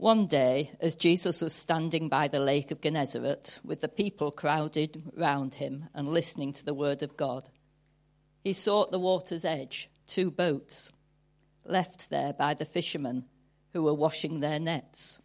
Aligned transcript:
One 0.00 0.28
day, 0.28 0.70
as 0.80 0.94
Jesus 0.94 1.42
was 1.42 1.52
standing 1.52 2.08
by 2.08 2.28
the 2.28 2.38
lake 2.38 2.70
of 2.70 2.80
Gennesaret, 2.80 3.60
with 3.62 3.82
the 3.82 3.88
people 3.88 4.30
crowded 4.30 5.02
round 5.14 5.56
him 5.56 5.90
and 5.92 6.08
listening 6.08 6.54
to 6.54 6.64
the 6.64 6.72
word 6.72 7.02
of 7.02 7.18
God, 7.18 7.50
he 8.42 8.54
saw 8.54 8.84
at 8.84 8.92
the 8.92 8.98
water's 8.98 9.44
edge 9.44 9.90
two 10.06 10.30
boats, 10.30 10.90
left 11.66 12.08
there 12.08 12.32
by 12.32 12.54
the 12.54 12.64
fishermen 12.64 13.26
who 13.74 13.82
were 13.82 13.92
washing 13.92 14.40
their 14.40 14.58
nets. 14.58 15.18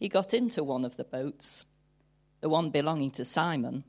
He 0.00 0.08
got 0.08 0.34
into 0.34 0.64
one 0.64 0.84
of 0.84 0.96
the 0.96 1.04
boats, 1.04 1.64
the 2.40 2.48
one 2.48 2.70
belonging 2.70 3.12
to 3.12 3.24
Simon, 3.24 3.84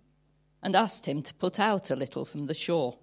and 0.61 0.75
asked 0.75 1.07
him 1.07 1.23
to 1.23 1.34
put 1.34 1.59
out 1.59 1.89
a 1.89 1.95
little 1.95 2.23
from 2.23 2.45
the 2.45 2.54
shore. 2.54 3.00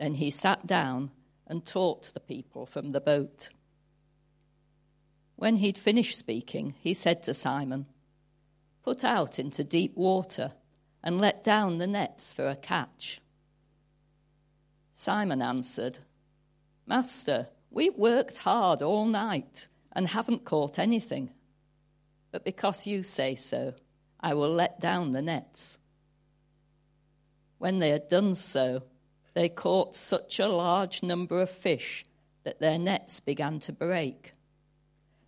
Then 0.00 0.14
he 0.14 0.32
sat 0.32 0.66
down 0.66 1.12
and 1.46 1.64
taught 1.64 2.12
the 2.12 2.18
people 2.18 2.66
from 2.66 2.90
the 2.90 3.00
boat. 3.00 3.50
When 5.38 5.58
he'd 5.58 5.78
finished 5.78 6.18
speaking, 6.18 6.74
he 6.80 6.92
said 6.92 7.22
to 7.22 7.32
Simon, 7.32 7.86
Put 8.82 9.04
out 9.04 9.38
into 9.38 9.62
deep 9.62 9.96
water 9.96 10.50
and 11.00 11.20
let 11.20 11.44
down 11.44 11.78
the 11.78 11.86
nets 11.86 12.32
for 12.32 12.48
a 12.48 12.56
catch. 12.56 13.20
Simon 14.96 15.40
answered, 15.40 15.98
Master, 16.86 17.46
we've 17.70 17.94
worked 17.94 18.38
hard 18.38 18.82
all 18.82 19.06
night 19.06 19.68
and 19.92 20.08
haven't 20.08 20.44
caught 20.44 20.76
anything. 20.76 21.30
But 22.32 22.44
because 22.44 22.88
you 22.88 23.04
say 23.04 23.36
so, 23.36 23.74
I 24.18 24.34
will 24.34 24.52
let 24.52 24.80
down 24.80 25.12
the 25.12 25.22
nets. 25.22 25.78
When 27.58 27.78
they 27.78 27.90
had 27.90 28.08
done 28.08 28.34
so, 28.34 28.82
they 29.34 29.48
caught 29.48 29.94
such 29.94 30.40
a 30.40 30.48
large 30.48 31.00
number 31.04 31.40
of 31.40 31.48
fish 31.48 32.04
that 32.42 32.58
their 32.58 32.76
nets 32.76 33.20
began 33.20 33.60
to 33.60 33.72
break. 33.72 34.32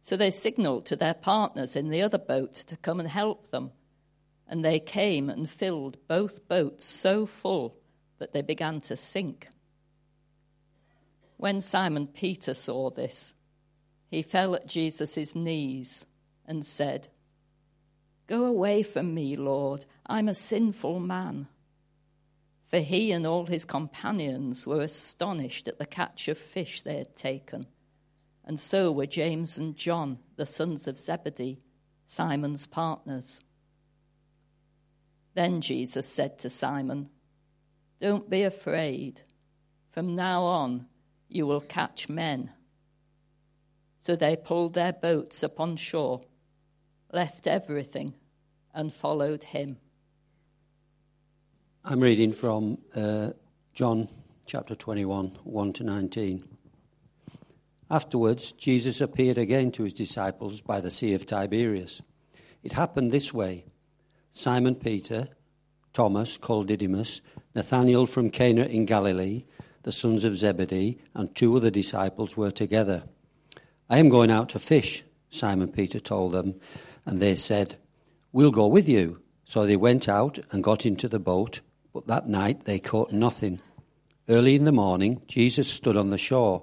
So 0.02 0.16
they 0.16 0.30
signaled 0.30 0.86
to 0.86 0.96
their 0.96 1.14
partners 1.14 1.76
in 1.76 1.90
the 1.90 2.02
other 2.02 2.18
boat 2.18 2.54
to 2.54 2.76
come 2.76 3.00
and 3.00 3.08
help 3.08 3.50
them. 3.50 3.72
And 4.48 4.64
they 4.64 4.80
came 4.80 5.28
and 5.30 5.48
filled 5.48 5.98
both 6.08 6.48
boats 6.48 6.86
so 6.86 7.26
full 7.26 7.76
that 8.18 8.32
they 8.32 8.42
began 8.42 8.80
to 8.82 8.96
sink. 8.96 9.48
When 11.36 11.60
Simon 11.60 12.06
Peter 12.06 12.54
saw 12.54 12.90
this, 12.90 13.34
he 14.10 14.22
fell 14.22 14.54
at 14.54 14.66
Jesus' 14.66 15.34
knees 15.34 16.04
and 16.46 16.66
said, 16.66 17.08
Go 18.26 18.44
away 18.44 18.82
from 18.82 19.14
me, 19.14 19.36
Lord, 19.36 19.86
I'm 20.06 20.28
a 20.28 20.34
sinful 20.34 20.98
man. 20.98 21.48
For 22.68 22.78
he 22.78 23.12
and 23.12 23.26
all 23.26 23.46
his 23.46 23.64
companions 23.64 24.66
were 24.66 24.82
astonished 24.82 25.68
at 25.68 25.78
the 25.78 25.86
catch 25.86 26.28
of 26.28 26.38
fish 26.38 26.82
they 26.82 26.96
had 26.96 27.16
taken 27.16 27.66
and 28.44 28.58
so 28.58 28.90
were 28.90 29.06
James 29.06 29.58
and 29.58 29.76
John, 29.76 30.18
the 30.36 30.46
sons 30.46 30.86
of 30.86 30.98
Zebedee, 30.98 31.60
Simon's 32.06 32.66
partners. 32.66 33.40
Then 35.34 35.60
Jesus 35.60 36.06
said 36.06 36.38
to 36.40 36.50
Simon, 36.50 37.08
Don't 38.00 38.28
be 38.28 38.42
afraid. 38.42 39.20
From 39.92 40.16
now 40.16 40.42
on, 40.42 40.86
you 41.28 41.46
will 41.46 41.60
catch 41.60 42.08
men. 42.08 42.50
So 44.02 44.16
they 44.16 44.36
pulled 44.36 44.74
their 44.74 44.92
boats 44.92 45.42
upon 45.42 45.76
shore, 45.76 46.20
left 47.12 47.46
everything, 47.46 48.14
and 48.74 48.92
followed 48.92 49.44
him. 49.44 49.76
I'm 51.84 52.00
reading 52.00 52.32
from 52.32 52.78
uh, 52.94 53.30
John 53.72 54.08
chapter 54.46 54.74
21, 54.74 55.38
1 55.44 55.72
to 55.74 55.84
19. 55.84 56.44
Afterwards, 57.90 58.52
Jesus 58.52 59.00
appeared 59.00 59.36
again 59.36 59.72
to 59.72 59.82
his 59.82 59.92
disciples 59.92 60.60
by 60.60 60.80
the 60.80 60.92
Sea 60.92 61.12
of 61.14 61.26
Tiberias. 61.26 62.00
It 62.62 62.72
happened 62.72 63.10
this 63.10 63.34
way 63.34 63.64
Simon 64.30 64.76
Peter, 64.76 65.28
Thomas, 65.92 66.38
called 66.38 66.68
Didymus, 66.68 67.20
Nathanael 67.52 68.06
from 68.06 68.30
Cana 68.30 68.64
in 68.66 68.86
Galilee, 68.86 69.44
the 69.82 69.90
sons 69.90 70.24
of 70.24 70.36
Zebedee, 70.36 70.98
and 71.14 71.34
two 71.34 71.56
other 71.56 71.70
disciples 71.70 72.36
were 72.36 72.52
together. 72.52 73.02
I 73.88 73.98
am 73.98 74.08
going 74.08 74.30
out 74.30 74.50
to 74.50 74.60
fish, 74.60 75.02
Simon 75.30 75.72
Peter 75.72 75.98
told 75.98 76.30
them, 76.30 76.60
and 77.04 77.18
they 77.18 77.34
said, 77.34 77.76
We'll 78.30 78.52
go 78.52 78.68
with 78.68 78.88
you. 78.88 79.20
So 79.44 79.66
they 79.66 79.74
went 79.74 80.08
out 80.08 80.38
and 80.52 80.62
got 80.62 80.86
into 80.86 81.08
the 81.08 81.18
boat, 81.18 81.60
but 81.92 82.06
that 82.06 82.28
night 82.28 82.66
they 82.66 82.78
caught 82.78 83.10
nothing. 83.10 83.60
Early 84.28 84.54
in 84.54 84.62
the 84.62 84.70
morning, 84.70 85.22
Jesus 85.26 85.66
stood 85.66 85.96
on 85.96 86.10
the 86.10 86.18
shore 86.18 86.62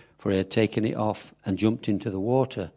for 0.21 0.29
he 0.29 0.37
had 0.37 0.51
taken 0.51 0.85
it 0.85 0.95
off 0.95 1.33
and 1.43 1.57
jumped 1.57 1.89
into 1.89 2.11
the 2.11 2.19
water. 2.19 2.69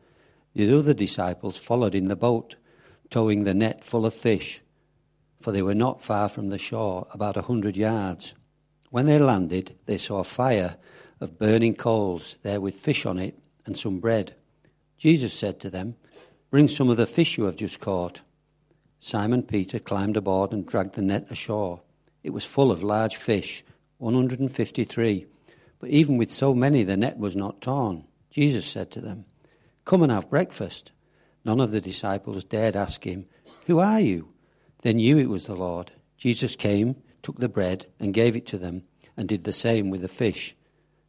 The 0.54 0.74
other 0.74 0.94
disciples 0.94 1.58
followed 1.58 1.94
in 1.94 2.06
the 2.06 2.16
boat, 2.16 2.56
towing 3.10 3.44
the 3.44 3.52
net 3.52 3.84
full 3.84 4.06
of 4.06 4.14
fish, 4.14 4.62
for 5.42 5.52
they 5.52 5.60
were 5.60 5.74
not 5.74 6.02
far 6.02 6.30
from 6.30 6.48
the 6.48 6.56
shore, 6.56 7.06
about 7.10 7.36
a 7.36 7.42
hundred 7.42 7.76
yards. 7.76 8.32
When 8.88 9.04
they 9.04 9.18
landed, 9.18 9.76
they 9.84 9.98
saw 9.98 10.20
a 10.20 10.24
fire 10.24 10.78
of 11.20 11.38
burning 11.38 11.74
coals 11.74 12.36
there 12.42 12.62
with 12.62 12.76
fish 12.76 13.04
on 13.04 13.18
it 13.18 13.38
and 13.66 13.76
some 13.76 14.00
bread. 14.00 14.34
Jesus 14.96 15.34
said 15.34 15.60
to 15.60 15.68
them, 15.68 15.96
Bring 16.50 16.66
some 16.66 16.88
of 16.88 16.96
the 16.96 17.06
fish 17.06 17.36
you 17.36 17.44
have 17.44 17.56
just 17.56 17.78
caught. 17.78 18.22
Simon 19.00 19.42
Peter 19.42 19.78
climbed 19.78 20.16
aboard 20.16 20.52
and 20.52 20.66
dragged 20.66 20.94
the 20.94 21.02
net 21.02 21.26
ashore. 21.28 21.82
It 22.22 22.30
was 22.30 22.46
full 22.46 22.72
of 22.72 22.82
large 22.82 23.16
fish, 23.16 23.62
153. 23.98 25.26
But 25.84 25.90
even 25.90 26.16
with 26.16 26.32
so 26.32 26.54
many, 26.54 26.82
the 26.82 26.96
net 26.96 27.18
was 27.18 27.36
not 27.36 27.60
torn. 27.60 28.04
Jesus 28.30 28.64
said 28.64 28.90
to 28.92 29.02
them, 29.02 29.26
Come 29.84 30.02
and 30.02 30.10
have 30.10 30.30
breakfast. 30.30 30.92
None 31.44 31.60
of 31.60 31.72
the 31.72 31.80
disciples 31.82 32.42
dared 32.42 32.74
ask 32.74 33.04
him, 33.04 33.26
Who 33.66 33.80
are 33.80 34.00
you? 34.00 34.30
They 34.80 34.94
knew 34.94 35.18
it 35.18 35.28
was 35.28 35.44
the 35.44 35.54
Lord. 35.54 35.92
Jesus 36.16 36.56
came, 36.56 36.96
took 37.22 37.38
the 37.38 37.50
bread, 37.50 37.84
and 38.00 38.14
gave 38.14 38.34
it 38.34 38.46
to 38.46 38.56
them, 38.56 38.84
and 39.14 39.28
did 39.28 39.44
the 39.44 39.52
same 39.52 39.90
with 39.90 40.00
the 40.00 40.08
fish. 40.08 40.56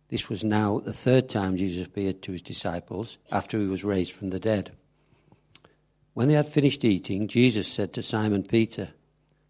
This 0.09 0.27
was 0.27 0.43
now 0.43 0.79
the 0.79 0.91
third 0.91 1.29
time 1.29 1.55
Jesus 1.55 1.85
appeared 1.85 2.21
to 2.23 2.33
his 2.33 2.41
disciples 2.41 3.17
after 3.31 3.57
he 3.57 3.67
was 3.67 3.85
raised 3.85 4.11
from 4.11 4.31
the 4.31 4.41
dead. 4.41 4.73
When 6.13 6.27
they 6.27 6.33
had 6.33 6.47
finished 6.47 6.83
eating, 6.83 7.29
Jesus 7.29 7.69
said 7.69 7.93
to 7.93 8.03
Simon 8.03 8.43
Peter, 8.43 8.89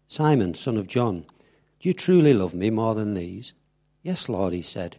Simon, 0.06 0.54
son 0.54 0.76
of 0.76 0.86
John, 0.86 1.26
do 1.80 1.88
you 1.88 1.94
truly 1.94 2.32
love 2.32 2.54
me 2.54 2.70
more 2.70 2.94
than 2.94 3.14
these? 3.14 3.54
Yes, 4.04 4.28
Lord, 4.28 4.52
he 4.52 4.62
said. 4.62 4.98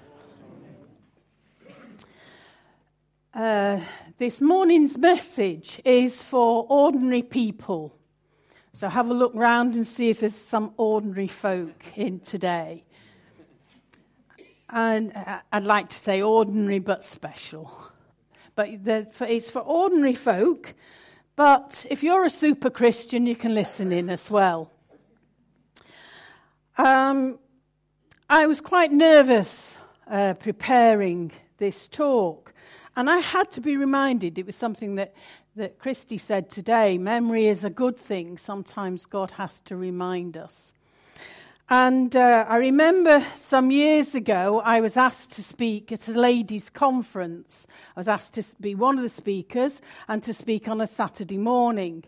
Uh, 3.41 3.81
this 4.19 4.39
morning's 4.39 4.99
message 4.99 5.81
is 5.83 6.21
for 6.21 6.63
ordinary 6.69 7.23
people. 7.23 7.91
So 8.73 8.87
have 8.87 9.09
a 9.09 9.15
look 9.15 9.31
round 9.33 9.73
and 9.73 9.87
see 9.87 10.11
if 10.11 10.19
there's 10.19 10.35
some 10.35 10.75
ordinary 10.77 11.27
folk 11.27 11.83
in 11.95 12.19
today. 12.19 12.85
And 14.69 15.11
uh, 15.15 15.39
I'd 15.51 15.63
like 15.63 15.89
to 15.89 15.95
say 15.95 16.21
ordinary 16.21 16.77
but 16.77 17.03
special. 17.03 17.75
But 18.53 18.69
it's 19.21 19.49
for 19.49 19.61
ordinary 19.61 20.13
folk. 20.13 20.75
But 21.35 21.87
if 21.89 22.03
you're 22.03 22.25
a 22.25 22.29
super 22.29 22.69
Christian, 22.69 23.25
you 23.25 23.35
can 23.35 23.55
listen 23.55 23.91
in 23.91 24.11
as 24.11 24.29
well. 24.29 24.71
Um, 26.77 27.39
I 28.29 28.45
was 28.45 28.61
quite 28.61 28.91
nervous 28.91 29.79
uh, 30.07 30.35
preparing 30.35 31.31
this 31.57 31.87
talk, 31.87 32.53
and 32.95 33.09
I 33.09 33.17
had 33.17 33.51
to 33.53 33.61
be 33.61 33.77
reminded 33.77 34.37
it 34.37 34.45
was 34.45 34.55
something 34.55 34.95
that, 34.95 35.13
that 35.55 35.79
Christy 35.79 36.17
said 36.17 36.49
today 36.49 36.97
memory 36.97 37.47
is 37.47 37.63
a 37.63 37.69
good 37.69 37.97
thing. 37.97 38.37
Sometimes 38.37 39.05
God 39.05 39.31
has 39.31 39.61
to 39.61 39.75
remind 39.75 40.37
us. 40.37 40.73
And 41.69 42.13
uh, 42.17 42.45
I 42.49 42.57
remember 42.57 43.25
some 43.35 43.71
years 43.71 44.13
ago, 44.13 44.61
I 44.65 44.81
was 44.81 44.97
asked 44.97 45.31
to 45.33 45.41
speak 45.41 45.93
at 45.93 46.09
a 46.09 46.11
ladies' 46.11 46.69
conference. 46.69 47.65
I 47.95 47.99
was 48.01 48.09
asked 48.09 48.33
to 48.33 48.43
be 48.59 48.75
one 48.75 48.97
of 48.97 49.03
the 49.03 49.09
speakers 49.09 49.79
and 50.09 50.21
to 50.23 50.33
speak 50.33 50.67
on 50.67 50.81
a 50.81 50.87
Saturday 50.87 51.37
morning. 51.37 52.03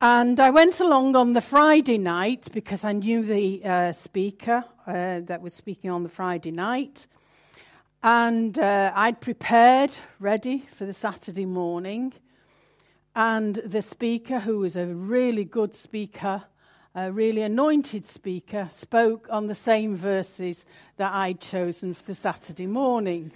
And 0.00 0.40
I 0.40 0.50
went 0.50 0.80
along 0.80 1.14
on 1.14 1.32
the 1.32 1.40
Friday 1.40 1.96
night 1.96 2.48
because 2.52 2.82
I 2.82 2.90
knew 2.90 3.22
the 3.22 3.64
uh, 3.64 3.92
speaker 3.92 4.64
uh, 4.84 5.20
that 5.20 5.42
was 5.42 5.54
speaking 5.54 5.92
on 5.92 6.02
the 6.02 6.08
Friday 6.08 6.50
night. 6.50 7.06
And 8.04 8.58
uh, 8.58 8.90
I'd 8.96 9.20
prepared, 9.20 9.92
ready 10.18 10.66
for 10.74 10.84
the 10.84 10.92
Saturday 10.92 11.46
morning. 11.46 12.12
And 13.14 13.54
the 13.54 13.80
speaker, 13.80 14.40
who 14.40 14.58
was 14.58 14.74
a 14.74 14.86
really 14.86 15.44
good 15.44 15.76
speaker, 15.76 16.42
a 16.96 17.12
really 17.12 17.42
anointed 17.42 18.08
speaker, 18.08 18.68
spoke 18.74 19.28
on 19.30 19.46
the 19.46 19.54
same 19.54 19.96
verses 19.96 20.64
that 20.96 21.12
I'd 21.12 21.40
chosen 21.40 21.94
for 21.94 22.02
the 22.02 22.16
Saturday 22.16 22.66
morning. 22.66 23.30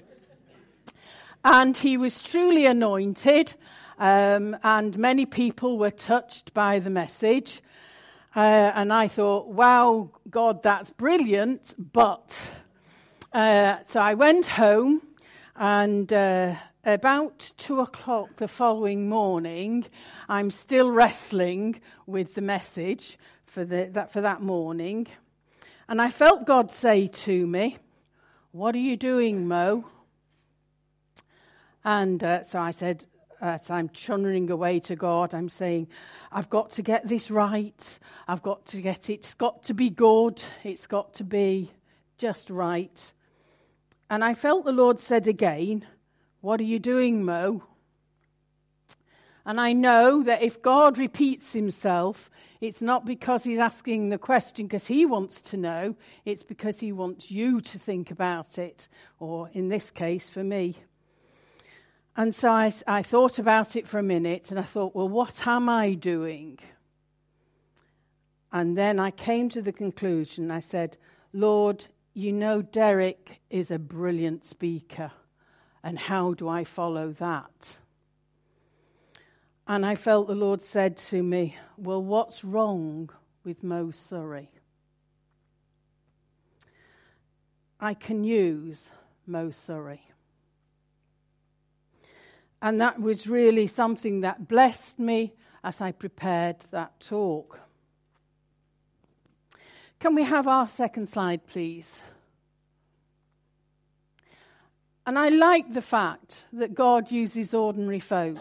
And 1.44 1.76
he 1.76 1.96
was 1.96 2.20
truly 2.20 2.66
anointed. 2.66 3.54
Um, 4.00 4.56
and 4.64 4.98
many 4.98 5.26
people 5.26 5.78
were 5.78 5.92
touched 5.92 6.52
by 6.54 6.80
the 6.80 6.90
message. 6.90 7.62
Uh, 8.34 8.72
and 8.74 8.92
I 8.92 9.06
thought, 9.06 9.46
wow, 9.46 10.10
God, 10.28 10.64
that's 10.64 10.90
brilliant. 10.90 11.76
But, 11.78 12.50
uh, 13.36 13.84
so 13.84 14.00
I 14.00 14.14
went 14.14 14.46
home 14.46 15.02
and 15.56 16.10
uh, 16.10 16.54
about 16.86 17.52
two 17.58 17.80
o'clock 17.80 18.36
the 18.36 18.48
following 18.48 19.10
morning, 19.10 19.84
I'm 20.26 20.50
still 20.50 20.90
wrestling 20.90 21.82
with 22.06 22.34
the 22.34 22.40
message 22.40 23.18
for, 23.44 23.62
the, 23.66 23.90
that, 23.92 24.10
for 24.10 24.22
that 24.22 24.40
morning. 24.40 25.06
And 25.86 26.00
I 26.00 26.08
felt 26.08 26.46
God 26.46 26.72
say 26.72 27.08
to 27.08 27.46
me, 27.46 27.76
What 28.52 28.74
are 28.74 28.78
you 28.78 28.96
doing, 28.96 29.46
Mo? 29.46 29.84
And 31.84 32.24
uh, 32.24 32.42
so 32.42 32.58
I 32.58 32.70
said, 32.70 33.04
as 33.42 33.70
I'm 33.70 33.90
churning 33.90 34.50
away 34.50 34.80
to 34.80 34.96
God, 34.96 35.34
I'm 35.34 35.50
saying, 35.50 35.88
I've 36.32 36.48
got 36.48 36.70
to 36.72 36.82
get 36.82 37.06
this 37.06 37.30
right. 37.30 37.98
I've 38.26 38.42
got 38.42 38.64
to 38.68 38.80
get 38.80 39.10
it. 39.10 39.12
It's 39.12 39.34
got 39.34 39.64
to 39.64 39.74
be 39.74 39.90
good. 39.90 40.42
It's 40.64 40.86
got 40.86 41.12
to 41.14 41.24
be 41.24 41.70
just 42.16 42.48
right. 42.48 43.12
And 44.08 44.22
I 44.22 44.34
felt 44.34 44.64
the 44.64 44.72
Lord 44.72 45.00
said 45.00 45.26
again, 45.26 45.84
What 46.40 46.60
are 46.60 46.64
you 46.64 46.78
doing, 46.78 47.24
Mo? 47.24 47.62
And 49.44 49.60
I 49.60 49.72
know 49.72 50.24
that 50.24 50.42
if 50.42 50.60
God 50.60 50.98
repeats 50.98 51.52
himself, 51.52 52.30
it's 52.60 52.82
not 52.82 53.04
because 53.04 53.44
he's 53.44 53.60
asking 53.60 54.08
the 54.08 54.18
question 54.18 54.66
because 54.66 54.86
he 54.86 55.06
wants 55.06 55.40
to 55.42 55.56
know, 55.56 55.94
it's 56.24 56.42
because 56.42 56.80
he 56.80 56.90
wants 56.90 57.30
you 57.30 57.60
to 57.60 57.78
think 57.78 58.10
about 58.10 58.58
it, 58.58 58.88
or 59.20 59.48
in 59.52 59.68
this 59.68 59.90
case, 59.90 60.28
for 60.28 60.42
me. 60.42 60.76
And 62.16 62.34
so 62.34 62.50
I, 62.50 62.72
I 62.86 63.02
thought 63.02 63.38
about 63.38 63.76
it 63.76 63.86
for 63.86 63.98
a 63.98 64.02
minute 64.02 64.50
and 64.50 64.58
I 64.58 64.62
thought, 64.64 64.94
well, 64.94 65.08
what 65.08 65.46
am 65.46 65.68
I 65.68 65.94
doing? 65.94 66.58
And 68.52 68.76
then 68.76 68.98
I 68.98 69.10
came 69.10 69.50
to 69.50 69.60
the 69.60 69.72
conclusion 69.72 70.50
I 70.50 70.60
said, 70.60 70.96
Lord, 71.34 71.84
you 72.16 72.32
know 72.32 72.62
Derek 72.62 73.42
is 73.50 73.70
a 73.70 73.78
brilliant 73.78 74.42
speaker. 74.42 75.12
And 75.84 75.98
how 75.98 76.32
do 76.32 76.48
I 76.48 76.64
follow 76.64 77.12
that? 77.12 77.76
And 79.68 79.84
I 79.84 79.96
felt 79.96 80.26
the 80.26 80.34
Lord 80.34 80.62
said 80.62 80.96
to 80.96 81.22
me, 81.22 81.56
Well, 81.76 82.02
what's 82.02 82.42
wrong 82.42 83.10
with 83.44 83.62
Mo 83.62 83.90
Surrey? 83.90 84.50
I 87.78 87.92
can 87.92 88.24
use 88.24 88.90
Mo 89.26 89.50
Surrey. 89.50 90.00
And 92.62 92.80
that 92.80 92.98
was 92.98 93.26
really 93.26 93.66
something 93.66 94.22
that 94.22 94.48
blessed 94.48 94.98
me 94.98 95.34
as 95.62 95.82
I 95.82 95.92
prepared 95.92 96.60
that 96.70 96.98
talk. 96.98 97.60
Can 99.98 100.14
we 100.14 100.24
have 100.24 100.46
our 100.46 100.68
second 100.68 101.08
slide, 101.08 101.46
please? 101.46 102.00
And 105.06 105.18
I 105.18 105.28
like 105.28 105.72
the 105.72 105.82
fact 105.82 106.44
that 106.52 106.74
God 106.74 107.10
uses 107.10 107.54
ordinary 107.54 108.00
folk. 108.00 108.38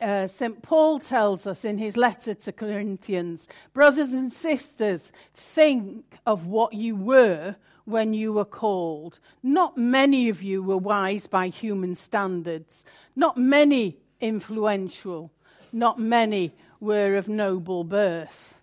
Uh, 0.00 0.26
St. 0.26 0.60
Paul 0.60 0.98
tells 0.98 1.46
us 1.46 1.64
in 1.64 1.78
his 1.78 1.96
letter 1.96 2.34
to 2.34 2.52
Corinthians, 2.52 3.48
brothers 3.72 4.08
and 4.08 4.30
sisters, 4.30 5.10
think 5.34 6.18
of 6.26 6.46
what 6.46 6.74
you 6.74 6.96
were 6.96 7.56
when 7.86 8.12
you 8.12 8.32
were 8.32 8.44
called. 8.44 9.20
Not 9.42 9.78
many 9.78 10.28
of 10.28 10.42
you 10.42 10.62
were 10.62 10.76
wise 10.76 11.26
by 11.26 11.48
human 11.48 11.94
standards, 11.94 12.84
not 13.14 13.38
many 13.38 13.96
influential, 14.20 15.30
not 15.72 15.98
many 15.98 16.52
were 16.78 17.14
of 17.14 17.28
noble 17.28 17.84
birth. 17.84 18.55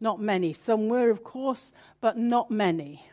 Not 0.00 0.20
many. 0.20 0.52
Some 0.52 0.88
were, 0.88 1.10
of 1.10 1.24
course, 1.24 1.72
but 2.00 2.16
not 2.16 2.50
many. 2.50 3.04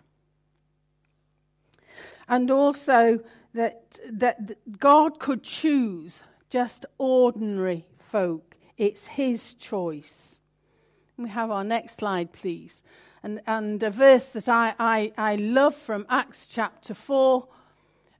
And 2.27 2.49
also 2.51 3.19
that, 3.53 3.99
that 4.11 4.79
God 4.79 5.19
could 5.19 5.43
choose 5.43 6.21
just 6.49 6.85
ordinary 6.97 7.85
folk. 7.99 8.55
It's 8.77 9.07
His 9.07 9.53
choice. 9.55 10.39
We 11.17 11.29
have 11.29 11.49
our 11.49 11.63
next 11.63 11.97
slide, 11.97 12.33
please 12.33 12.83
and, 13.25 13.41
and 13.47 13.81
a 13.81 13.89
verse 13.89 14.27
that 14.27 14.47
I, 14.47 14.75
I, 14.77 15.11
I 15.17 15.35
love 15.37 15.75
from 15.75 16.05
Acts 16.09 16.45
chapter 16.45 16.93
4, 16.93 17.47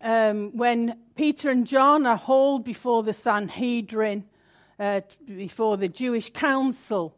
um, 0.01 0.57
when 0.57 0.99
Peter 1.15 1.51
and 1.51 1.67
John 1.67 2.07
are 2.07 2.17
hauled 2.17 2.65
before 2.65 3.03
the 3.03 3.13
Sanhedrin, 3.13 4.25
uh, 4.79 5.01
before 5.27 5.77
the 5.77 5.87
Jewish 5.87 6.31
council. 6.31 7.15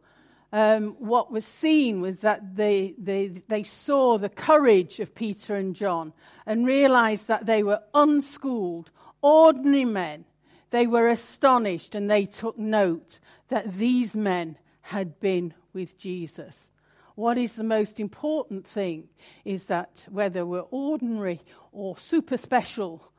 Um, 0.53 0.95
what 0.99 1.31
was 1.31 1.45
seen 1.45 1.99
was 1.99 2.19
that 2.19 2.55
they, 2.55 2.95
they, 2.97 3.27
they 3.47 3.63
saw 3.63 4.17
the 4.17 4.29
courage 4.29 4.99
of 4.99 5.13
Peter 5.13 5.55
and 5.55 5.75
John 5.75 6.13
and 6.45 6.65
realized 6.65 7.27
that 7.27 7.45
they 7.45 7.63
were 7.63 7.81
unschooled, 7.93 8.91
ordinary 9.21 9.85
men. 9.85 10.25
They 10.69 10.87
were 10.87 11.09
astonished 11.09 11.95
and 11.95 12.09
they 12.09 12.25
took 12.25 12.57
note 12.57 13.19
that 13.49 13.73
these 13.73 14.15
men 14.15 14.57
had 14.81 15.19
been 15.19 15.53
with 15.73 15.97
Jesus. 15.97 16.69
What 17.15 17.37
is 17.37 17.53
the 17.53 17.63
most 17.63 17.99
important 17.99 18.65
thing 18.65 19.09
is 19.43 19.65
that 19.65 20.05
whether 20.09 20.45
we're 20.45 20.61
ordinary 20.61 21.41
or 21.71 21.97
super 21.97 22.37
special, 22.37 23.11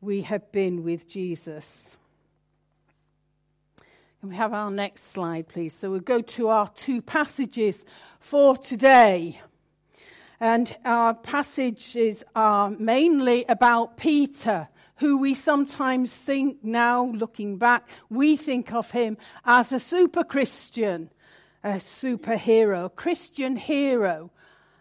we 0.00 0.22
have 0.22 0.50
been 0.52 0.82
with 0.82 1.08
Jesus. 1.08 1.96
Can 4.20 4.30
we 4.30 4.36
have 4.36 4.52
our 4.52 4.70
next 4.70 5.10
slide, 5.12 5.48
please? 5.48 5.74
So 5.74 5.90
we'll 5.90 6.00
go 6.00 6.20
to 6.20 6.48
our 6.48 6.68
two 6.70 7.02
passages 7.02 7.84
for 8.20 8.56
today. 8.56 9.40
And 10.40 10.74
our 10.84 11.14
passages 11.14 12.24
are 12.34 12.70
mainly 12.70 13.44
about 13.48 13.96
Peter, 13.96 14.68
who 14.96 15.18
we 15.18 15.34
sometimes 15.34 16.16
think 16.16 16.58
now, 16.62 17.06
looking 17.06 17.58
back, 17.58 17.88
we 18.10 18.36
think 18.36 18.72
of 18.72 18.90
him 18.90 19.16
as 19.44 19.72
a 19.72 19.80
super 19.80 20.24
Christian 20.24 21.10
a 21.66 21.78
superhero, 21.78 22.94
Christian 22.94 23.56
hero, 23.56 24.30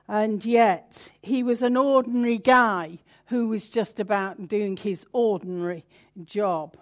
and 0.07 0.45
yet 0.45 1.11
he 1.23 1.41
was 1.41 1.63
an 1.63 1.75
ordinary 1.75 2.37
guy 2.37 2.99
who 3.25 3.47
was 3.47 3.67
just 3.67 3.99
about 3.99 4.47
doing 4.47 4.77
his 4.77 5.03
ordinary 5.11 5.83
job. 6.23 6.77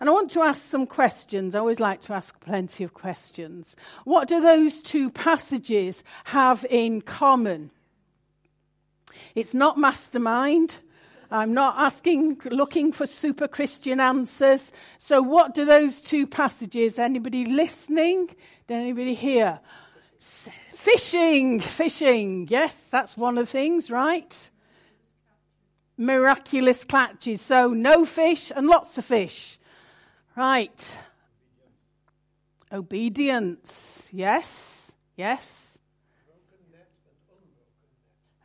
And 0.00 0.08
I 0.08 0.12
want 0.12 0.30
to 0.32 0.42
ask 0.42 0.68
some 0.70 0.86
questions. 0.86 1.54
I 1.54 1.58
always 1.58 1.80
like 1.80 2.00
to 2.02 2.12
ask 2.12 2.38
plenty 2.40 2.84
of 2.84 2.94
questions. 2.94 3.76
What 4.04 4.28
do 4.28 4.40
those 4.40 4.82
two 4.82 5.10
passages 5.10 6.02
have 6.24 6.66
in 6.68 7.02
common? 7.02 7.70
It's 9.34 9.54
not 9.54 9.78
mastermind. 9.78 10.78
I'm 11.30 11.54
not 11.54 11.76
asking, 11.78 12.42
looking 12.44 12.92
for 12.92 13.06
super 13.06 13.48
Christian 13.48 14.00
answers. 14.00 14.70
So, 14.98 15.22
what 15.22 15.54
do 15.54 15.64
those 15.64 16.00
two 16.00 16.26
passages? 16.26 16.98
Anybody 16.98 17.46
listening? 17.46 18.26
Did 18.66 18.74
anybody 18.74 19.14
hear? 19.14 19.58
Fishing, 20.18 21.60
fishing. 21.60 22.48
Yes, 22.50 22.86
that's 22.90 23.16
one 23.16 23.38
of 23.38 23.46
the 23.46 23.50
things, 23.50 23.90
right? 23.90 24.50
Miraculous 25.96 26.84
catches. 26.84 27.40
So, 27.40 27.68
no 27.68 28.04
fish 28.04 28.52
and 28.54 28.66
lots 28.66 28.98
of 28.98 29.04
fish. 29.06 29.58
Right. 30.34 30.98
Obedience. 32.72 34.08
Yes, 34.10 34.92
yes. 35.14 35.78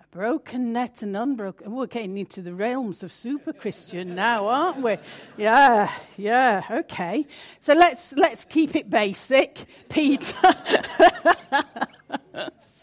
A 0.02 0.08
broken 0.12 0.74
net 0.74 1.02
and 1.02 1.16
unbroken. 1.16 1.72
We're 1.72 1.88
getting 1.88 2.18
into 2.18 2.42
the 2.42 2.54
realms 2.54 3.04
of 3.04 3.14
super 3.14 3.54
Christian 3.54 4.16
now, 4.16 4.48
aren't 4.48 4.82
we? 4.82 4.98
Yeah, 5.38 5.90
yeah, 6.18 6.64
okay. 6.70 7.26
So 7.62 7.74
let's 7.74 8.12
let's 8.12 8.44
keep 8.44 8.76
it 8.76 8.90
basic. 8.90 9.64
Peter. 9.88 10.36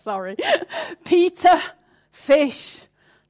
Sorry. 0.05 0.37
Peter, 1.05 1.61
fish, 2.11 2.81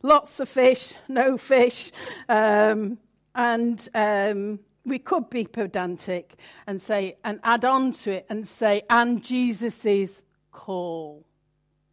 lots 0.03 0.39
of 0.39 0.49
fish, 0.49 0.95
no 1.09 1.37
fish. 1.37 1.91
Um, 2.29 2.99
and 3.35 3.89
um, 3.93 4.61
we 4.85 4.99
could 4.99 5.31
be 5.31 5.45
pedantic 5.45 6.35
and 6.67 6.81
say, 6.81 7.17
and 7.25 7.41
add 7.43 7.65
on 7.65 7.93
to 7.93 8.13
it 8.13 8.27
and 8.29 8.47
say, 8.47 8.83
and 8.91 9.23
Jesus' 9.23 10.23
call 10.53 11.25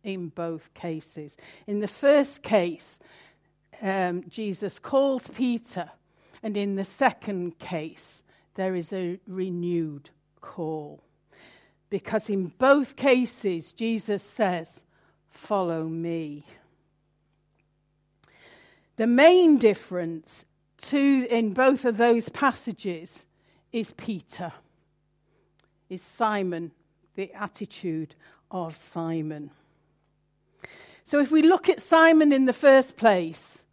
in 0.03 0.29
both 0.29 0.73
cases. 0.73 1.37
In 1.67 1.79
the 1.79 1.87
first 1.87 2.43
case, 2.43 2.99
um, 3.81 4.23
Jesus 4.29 4.79
calls 4.79 5.27
Peter, 5.33 5.89
and 6.43 6.57
in 6.57 6.75
the 6.75 6.83
second 6.83 7.59
case, 7.59 8.23
there 8.55 8.75
is 8.75 8.91
a 8.91 9.19
renewed 9.27 10.09
call. 10.41 11.03
Because 11.89 12.29
in 12.29 12.47
both 12.57 12.95
cases, 12.95 13.73
Jesus 13.73 14.23
says, 14.23 14.83
Follow 15.29 15.85
me. 15.85 16.45
The 18.97 19.07
main 19.07 19.57
difference 19.57 20.45
to, 20.81 21.27
in 21.29 21.53
both 21.53 21.85
of 21.85 21.97
those 21.97 22.29
passages 22.29 23.25
is 23.71 23.93
Peter, 23.97 24.51
is 25.89 26.01
Simon, 26.01 26.71
the 27.15 27.31
attitude 27.33 28.15
of 28.49 28.75
Simon. 28.75 29.51
So 31.03 31.19
if 31.19 31.31
we 31.31 31.41
look 31.41 31.69
at 31.69 31.81
Simon 31.81 32.31
in 32.31 32.45
the 32.45 32.53
first 32.53 32.95
place, 32.95 33.63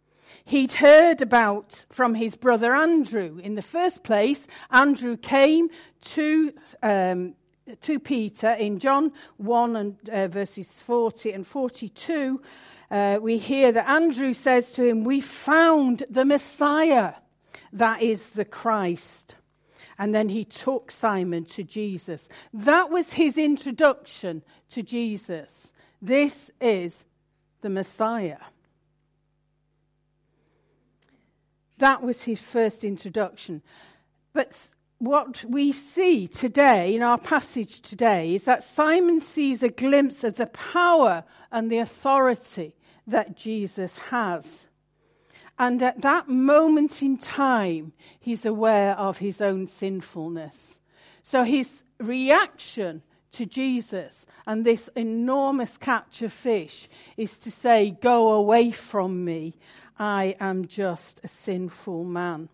he'd 0.45 0.73
heard 0.73 1.21
about 1.21 1.85
from 1.89 2.15
his 2.15 2.35
brother 2.35 2.73
Andrew. 2.73 3.39
In 3.41 3.55
the 3.55 3.61
first 3.61 4.03
place, 4.03 4.47
Andrew 4.71 5.15
came 5.15 5.69
to, 6.01 6.53
um, 6.83 7.35
to 7.81 7.99
Peter 7.99 8.51
in 8.53 8.79
John 8.79 9.11
1 9.37 9.75
and 9.75 10.09
uh, 10.09 10.27
verses 10.27 10.67
40 10.67 11.31
and 11.31 11.47
42. 11.47 12.41
Uh, 12.91 13.19
we 13.21 13.37
hear 13.37 13.71
that 13.71 13.87
Andrew 13.87 14.33
says 14.33 14.71
to 14.73 14.83
him, 14.83 15.03
We 15.03 15.21
found 15.21 16.03
the 16.09 16.25
Messiah, 16.25 17.13
that 17.73 18.01
is 18.01 18.29
the 18.29 18.45
Christ. 18.45 19.35
And 19.99 20.15
then 20.15 20.29
he 20.29 20.45
took 20.45 20.91
Simon 20.91 21.45
to 21.45 21.63
Jesus. 21.63 22.29
That 22.53 22.89
was 22.89 23.13
his 23.13 23.37
introduction 23.37 24.43
to 24.69 24.81
Jesus. 24.81 25.71
This 26.01 26.49
is 26.61 27.03
the 27.61 27.69
Messiah. 27.69 28.37
That 31.77 32.01
was 32.01 32.23
his 32.23 32.41
first 32.41 32.83
introduction. 32.83 33.61
But 34.33 34.55
what 34.99 35.43
we 35.43 35.71
see 35.73 36.27
today 36.27 36.95
in 36.95 37.01
our 37.01 37.17
passage 37.17 37.81
today 37.81 38.35
is 38.35 38.43
that 38.43 38.63
Simon 38.63 39.21
sees 39.21 39.63
a 39.63 39.69
glimpse 39.69 40.23
of 40.23 40.35
the 40.35 40.47
power 40.47 41.23
and 41.51 41.71
the 41.71 41.79
authority 41.79 42.75
that 43.11 43.35
Jesus 43.35 43.97
has. 43.97 44.65
And 45.57 45.81
at 45.81 46.01
that 46.01 46.29
moment 46.29 47.03
in 47.03 47.17
time, 47.17 47.93
he's 48.19 48.45
aware 48.45 48.97
of 48.97 49.17
his 49.17 49.41
own 49.41 49.67
sinfulness. 49.67 50.79
So 51.21 51.43
his 51.43 51.83
reaction 51.99 53.03
to 53.33 53.45
Jesus 53.45 54.25
and 54.47 54.65
this 54.65 54.89
enormous 54.95 55.77
catch 55.77 56.21
of 56.21 56.33
fish 56.33 56.87
is 57.17 57.37
to 57.39 57.51
say, 57.51 57.91
Go 58.01 58.31
away 58.33 58.71
from 58.71 59.25
me. 59.25 59.55
I 59.97 60.35
am 60.39 60.67
just 60.67 61.19
a 61.23 61.27
sinful 61.27 62.05
man. 62.05 62.49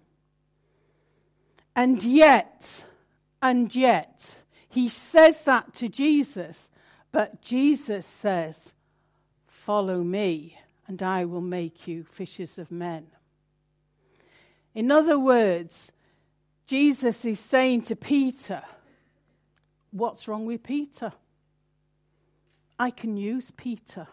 And 1.76 2.04
yet, 2.04 2.86
and 3.42 3.74
yet, 3.76 4.36
he 4.68 4.90
says 4.90 5.44
that 5.44 5.74
to 5.76 5.90
Jesus, 5.90 6.70
but 7.12 7.42
Jesus 7.42 8.06
says, 8.06 8.74
Follow 9.65 10.03
me, 10.03 10.55
and 10.88 11.01
I 11.01 11.25
will 11.25 11.41
make 11.41 11.88
you 11.88 12.03
fishers 12.03 12.60
of 12.60 12.69
men. 12.69 13.07
In 14.75 14.91
other 14.91 15.17
words, 15.17 15.91
Jesus 16.67 17.25
is 17.25 17.39
saying 17.39 17.81
to 17.86 17.95
Peter, 17.95 18.62
What's 19.89 20.27
wrong 20.27 20.45
with 20.45 20.62
Peter? 20.62 21.13
I 22.77 22.91
can 22.91 23.17
use 23.17 23.50
Peter. 23.57 24.07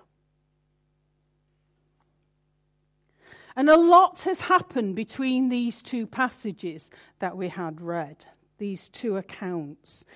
And 3.55 3.69
a 3.69 3.77
lot 3.77 4.23
has 4.23 4.41
happened 4.41 4.97
between 4.97 5.51
these 5.51 5.83
two 5.83 6.07
passages 6.07 6.89
that 7.19 7.37
we 7.37 7.49
had 7.49 7.83
read, 7.83 8.25
these 8.57 8.89
two 8.89 9.19
accounts. 9.19 10.07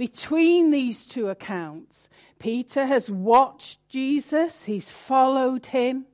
Between 0.00 0.70
these 0.70 1.04
two 1.04 1.28
accounts, 1.28 2.08
Peter 2.38 2.86
has 2.86 3.10
watched 3.10 3.86
Jesus, 3.90 4.64
he's 4.64 4.90
followed 4.90 5.66
him, 5.66 6.06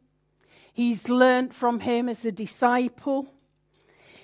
he's 0.72 1.08
learnt 1.08 1.54
from 1.54 1.78
him 1.78 2.08
as 2.08 2.24
a 2.24 2.32
disciple. 2.32 3.32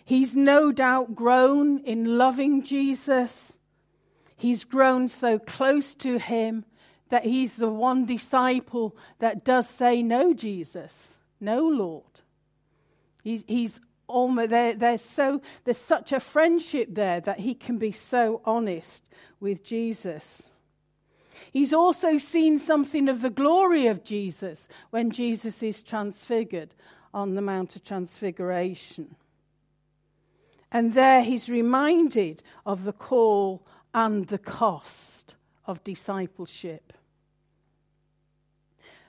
He's 0.05 0.35
no 0.35 0.73
doubt 0.73 1.15
grown 1.15 1.79
in 1.79 2.19
loving 2.19 2.65
Jesus. 2.65 3.53
He's 4.37 4.65
grown 4.65 5.09
so 5.09 5.39
close 5.39 5.95
to 5.95 6.19
him 6.19 6.65
that 7.11 7.25
he's 7.25 7.55
the 7.55 7.71
one 7.71 8.05
disciple 8.05 8.97
that 9.21 9.45
does 9.45 9.69
say, 9.69 10.03
No, 10.03 10.35
Jesus, 10.35 11.07
no, 11.39 11.69
Lord. 11.69 12.03
He's, 13.23 13.45
he's 13.47 13.79
almost, 14.07 14.51
there, 14.51 14.75
there's, 14.75 15.03
so, 15.03 15.41
there's 15.65 15.79
such 15.79 16.13
a 16.13 16.21
friendship 16.21 16.89
there 16.91 17.21
that 17.21 17.41
he 17.41 17.55
can 17.55 17.79
be 17.79 17.93
so 17.93 18.41
honest 18.45 19.09
with 19.41 19.65
Jesus. 19.65 20.43
He's 21.53 21.73
also 21.73 22.19
seen 22.19 22.59
something 22.59 23.09
of 23.09 23.23
the 23.23 23.31
glory 23.31 23.87
of 23.87 24.05
Jesus 24.05 24.69
when 24.91 25.11
Jesus 25.11 25.63
is 25.63 25.83
transfigured 25.83 26.75
on 27.13 27.35
the 27.35 27.43
Mount 27.43 27.77
of 27.77 27.85
Transfiguration. 27.85 29.17
And 30.71 30.95
there 30.95 31.23
he's 31.23 31.51
reminded 31.51 32.43
of 32.65 32.85
the 32.85 32.93
call 32.93 33.67
and 33.95 34.27
the 34.29 34.39
cost 34.39 35.35
of 35.67 35.85
discipleship. 35.85 36.93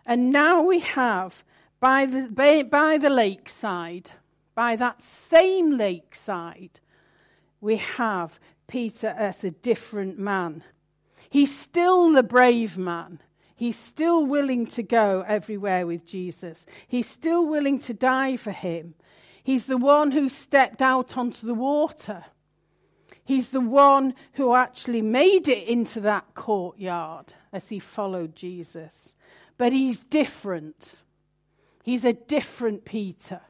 And 0.06 0.32
now 0.32 0.64
we 0.64 0.80
have, 0.80 1.44
by 1.80 2.06
the, 2.06 2.30
by, 2.30 2.64
by 2.64 2.98
the 2.98 3.10
lakeside, 3.10 4.10
by 4.56 4.76
that 4.76 5.02
same 5.02 5.78
lakeside, 5.78 6.80
we 7.62 7.78
have 7.78 8.40
Peter 8.68 9.08
as 9.08 9.44
a 9.44 9.52
different 9.52 10.20
man. 10.20 10.64
He's 11.30 11.56
still 11.56 12.12
the 12.12 12.24
brave 12.24 12.78
man. 12.78 13.20
He's 13.56 13.78
still 13.78 14.26
willing 14.26 14.68
to 14.68 14.84
go 14.84 15.24
everywhere 15.28 15.88
with 15.88 16.06
Jesus. 16.06 16.66
He's 16.88 17.08
still 17.08 17.46
willing 17.46 17.80
to 17.80 17.94
die 17.94 18.36
for 18.36 18.52
him. 18.52 18.96
He's 19.44 19.66
the 19.66 19.78
one 19.78 20.12
who 20.12 20.30
stepped 20.30 20.82
out 20.82 21.18
onto 21.18 21.46
the 21.46 21.54
water. 21.54 22.26
He's 23.26 23.50
the 23.50 23.62
one 23.62 24.16
who 24.34 24.54
actually 24.56 25.02
made 25.02 25.48
it 25.48 25.68
into 25.68 26.02
that 26.02 26.34
courtyard 26.34 27.34
as 27.54 27.70
he 27.70 27.80
followed 27.80 28.36
Jesus. 28.36 29.14
But 29.58 29.72
he's 29.72 30.04
different. 30.04 30.96
He's 31.84 32.06
a 32.06 32.14
different 32.14 32.86
Peter. 32.86 33.42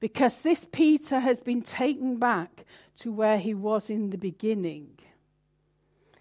Because 0.00 0.42
this 0.42 0.66
Peter 0.70 1.20
has 1.20 1.40
been 1.40 1.62
taken 1.62 2.18
back 2.18 2.64
to 2.98 3.12
where 3.12 3.38
he 3.38 3.54
was 3.54 3.90
in 3.90 4.10
the 4.10 4.18
beginning. 4.18 4.98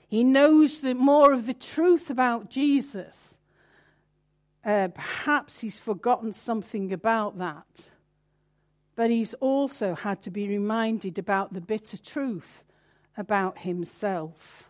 He 0.08 0.24
knows 0.24 0.80
the, 0.80 0.94
more 0.94 1.34
of 1.34 1.46
the 1.46 1.54
truth 1.54 2.10
about 2.10 2.50
Jesus. 2.50 3.36
Uh, 4.64 4.88
perhaps 4.94 5.60
he's 5.60 5.80
forgotten 5.80 6.32
something 6.34 6.94
about 6.94 7.38
that. 7.38 7.90
But 8.96 9.10
he's 9.10 9.34
also 9.36 9.94
had 9.94 10.22
to 10.22 10.32
be 10.32 10.48
reminded 10.48 11.18
about 11.18 11.54
the 11.54 11.62
bitter 11.62 11.98
truth 11.98 12.64
about 13.18 13.60
himself. 13.60 14.70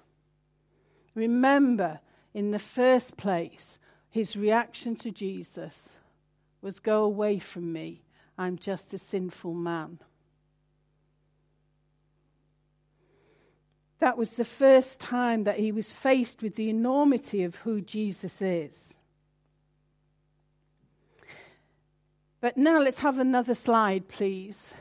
Remember, 1.13 1.99
in 2.33 2.51
the 2.51 2.59
first 2.59 3.17
place, 3.17 3.79
his 4.09 4.35
reaction 4.35 4.95
to 4.97 5.11
Jesus 5.11 5.89
was, 6.61 6.79
Go 6.79 7.03
away 7.03 7.39
from 7.39 7.71
me. 7.71 8.04
I'm 8.37 8.57
just 8.57 8.93
a 8.93 8.97
sinful 8.97 9.53
man. 9.53 9.99
That 13.99 14.17
was 14.17 14.31
the 14.31 14.45
first 14.45 14.99
time 14.99 15.45
that 15.45 15.57
he 15.57 15.71
was 15.71 15.91
faced 15.91 16.41
with 16.41 16.55
the 16.55 16.69
enormity 16.69 17.43
of 17.43 17.55
who 17.55 17.81
Jesus 17.81 18.41
is. 18.41 18.95
But 22.41 22.57
now 22.57 22.79
let's 22.79 22.99
have 22.99 23.17
another 23.17 23.55
slide, 23.55 24.07
please. 24.07 24.73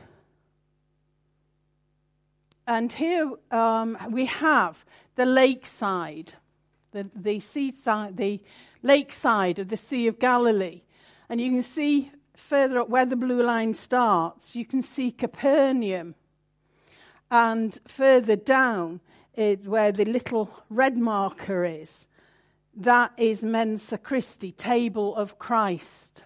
And 2.67 2.91
here 2.91 3.31
um, 3.51 3.97
we 4.11 4.25
have 4.25 4.83
the 5.15 5.25
lakeside, 5.25 6.33
the, 6.91 7.09
the 7.15 7.39
seaside, 7.39 8.17
the 8.17 8.41
lakeside 8.83 9.59
of 9.59 9.69
the 9.69 9.77
Sea 9.77 10.07
of 10.07 10.19
Galilee. 10.19 10.81
And 11.29 11.39
you 11.39 11.49
can 11.49 11.61
see 11.61 12.11
further 12.35 12.79
up 12.79 12.89
where 12.89 13.05
the 13.05 13.15
blue 13.15 13.41
line 13.41 13.73
starts, 13.73 14.55
you 14.55 14.65
can 14.65 14.81
see 14.81 15.11
Capernaum. 15.11 16.15
And 17.31 17.77
further 17.87 18.35
down, 18.35 19.01
it, 19.33 19.65
where 19.65 19.91
the 19.91 20.05
little 20.05 20.51
red 20.69 20.97
marker 20.97 21.63
is, 21.63 22.07
that 22.77 23.11
is 23.17 23.41
Mensa 23.41 23.97
Christi, 23.97 24.51
Table 24.51 25.15
of 25.15 25.39
Christ. 25.39 26.25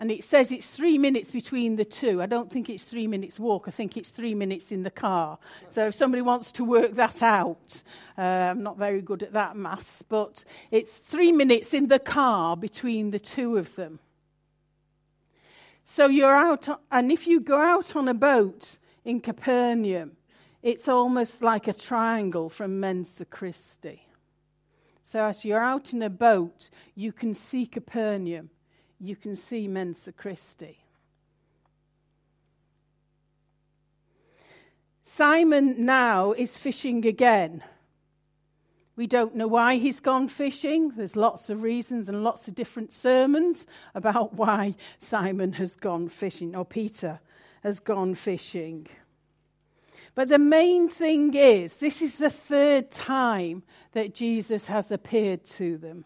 And 0.00 0.12
it 0.12 0.22
says 0.22 0.52
it's 0.52 0.76
three 0.76 0.96
minutes 0.96 1.32
between 1.32 1.74
the 1.74 1.84
two. 1.84 2.22
I 2.22 2.26
don't 2.26 2.50
think 2.52 2.70
it's 2.70 2.88
three 2.88 3.08
minutes 3.08 3.40
walk. 3.40 3.64
I 3.66 3.72
think 3.72 3.96
it's 3.96 4.10
three 4.10 4.34
minutes 4.34 4.70
in 4.70 4.84
the 4.84 4.92
car. 4.92 5.38
So 5.70 5.88
if 5.88 5.94
somebody 5.96 6.22
wants 6.22 6.52
to 6.52 6.64
work 6.64 6.94
that 6.94 7.20
out, 7.20 7.82
uh, 8.16 8.22
I'm 8.22 8.62
not 8.62 8.78
very 8.78 9.02
good 9.02 9.24
at 9.24 9.32
that 9.32 9.56
maths, 9.56 10.04
but 10.08 10.44
it's 10.70 10.98
three 10.98 11.32
minutes 11.32 11.74
in 11.74 11.88
the 11.88 11.98
car 11.98 12.56
between 12.56 13.10
the 13.10 13.18
two 13.18 13.56
of 13.56 13.74
them. 13.74 13.98
So 15.90 16.08
you're 16.08 16.36
out, 16.36 16.68
and 16.92 17.10
if 17.10 17.26
you 17.26 17.40
go 17.40 17.58
out 17.58 17.96
on 17.96 18.08
a 18.08 18.14
boat 18.14 18.78
in 19.04 19.20
Capernaum, 19.20 20.12
it's 20.62 20.88
almost 20.88 21.40
like 21.40 21.66
a 21.66 21.72
triangle 21.72 22.48
from 22.50 22.78
Mensa 22.78 23.24
Christi. 23.24 24.06
So 25.02 25.24
as 25.24 25.44
you're 25.44 25.58
out 25.62 25.94
in 25.94 26.02
a 26.02 26.10
boat, 26.10 26.68
you 26.94 27.12
can 27.12 27.32
see 27.32 27.64
Capernaum 27.64 28.50
you 29.00 29.16
can 29.16 29.36
see 29.36 29.68
Mensa 29.68 30.12
Christi. 30.12 30.78
Simon 35.02 35.84
now 35.84 36.32
is 36.32 36.56
fishing 36.56 37.06
again. 37.06 37.62
We 38.98 39.06
don't 39.06 39.36
know 39.36 39.46
why 39.46 39.76
he's 39.76 40.00
gone 40.00 40.26
fishing. 40.26 40.90
There's 40.90 41.14
lots 41.14 41.50
of 41.50 41.62
reasons 41.62 42.08
and 42.08 42.24
lots 42.24 42.48
of 42.48 42.56
different 42.56 42.92
sermons 42.92 43.64
about 43.94 44.34
why 44.34 44.74
Simon 44.98 45.52
has 45.52 45.76
gone 45.76 46.08
fishing, 46.08 46.56
or 46.56 46.64
Peter 46.64 47.20
has 47.62 47.78
gone 47.78 48.16
fishing. 48.16 48.88
But 50.16 50.28
the 50.28 50.38
main 50.40 50.88
thing 50.88 51.32
is, 51.34 51.76
this 51.76 52.02
is 52.02 52.18
the 52.18 52.28
third 52.28 52.90
time 52.90 53.62
that 53.92 54.16
Jesus 54.16 54.66
has 54.66 54.90
appeared 54.90 55.46
to 55.46 55.78
them. 55.78 56.04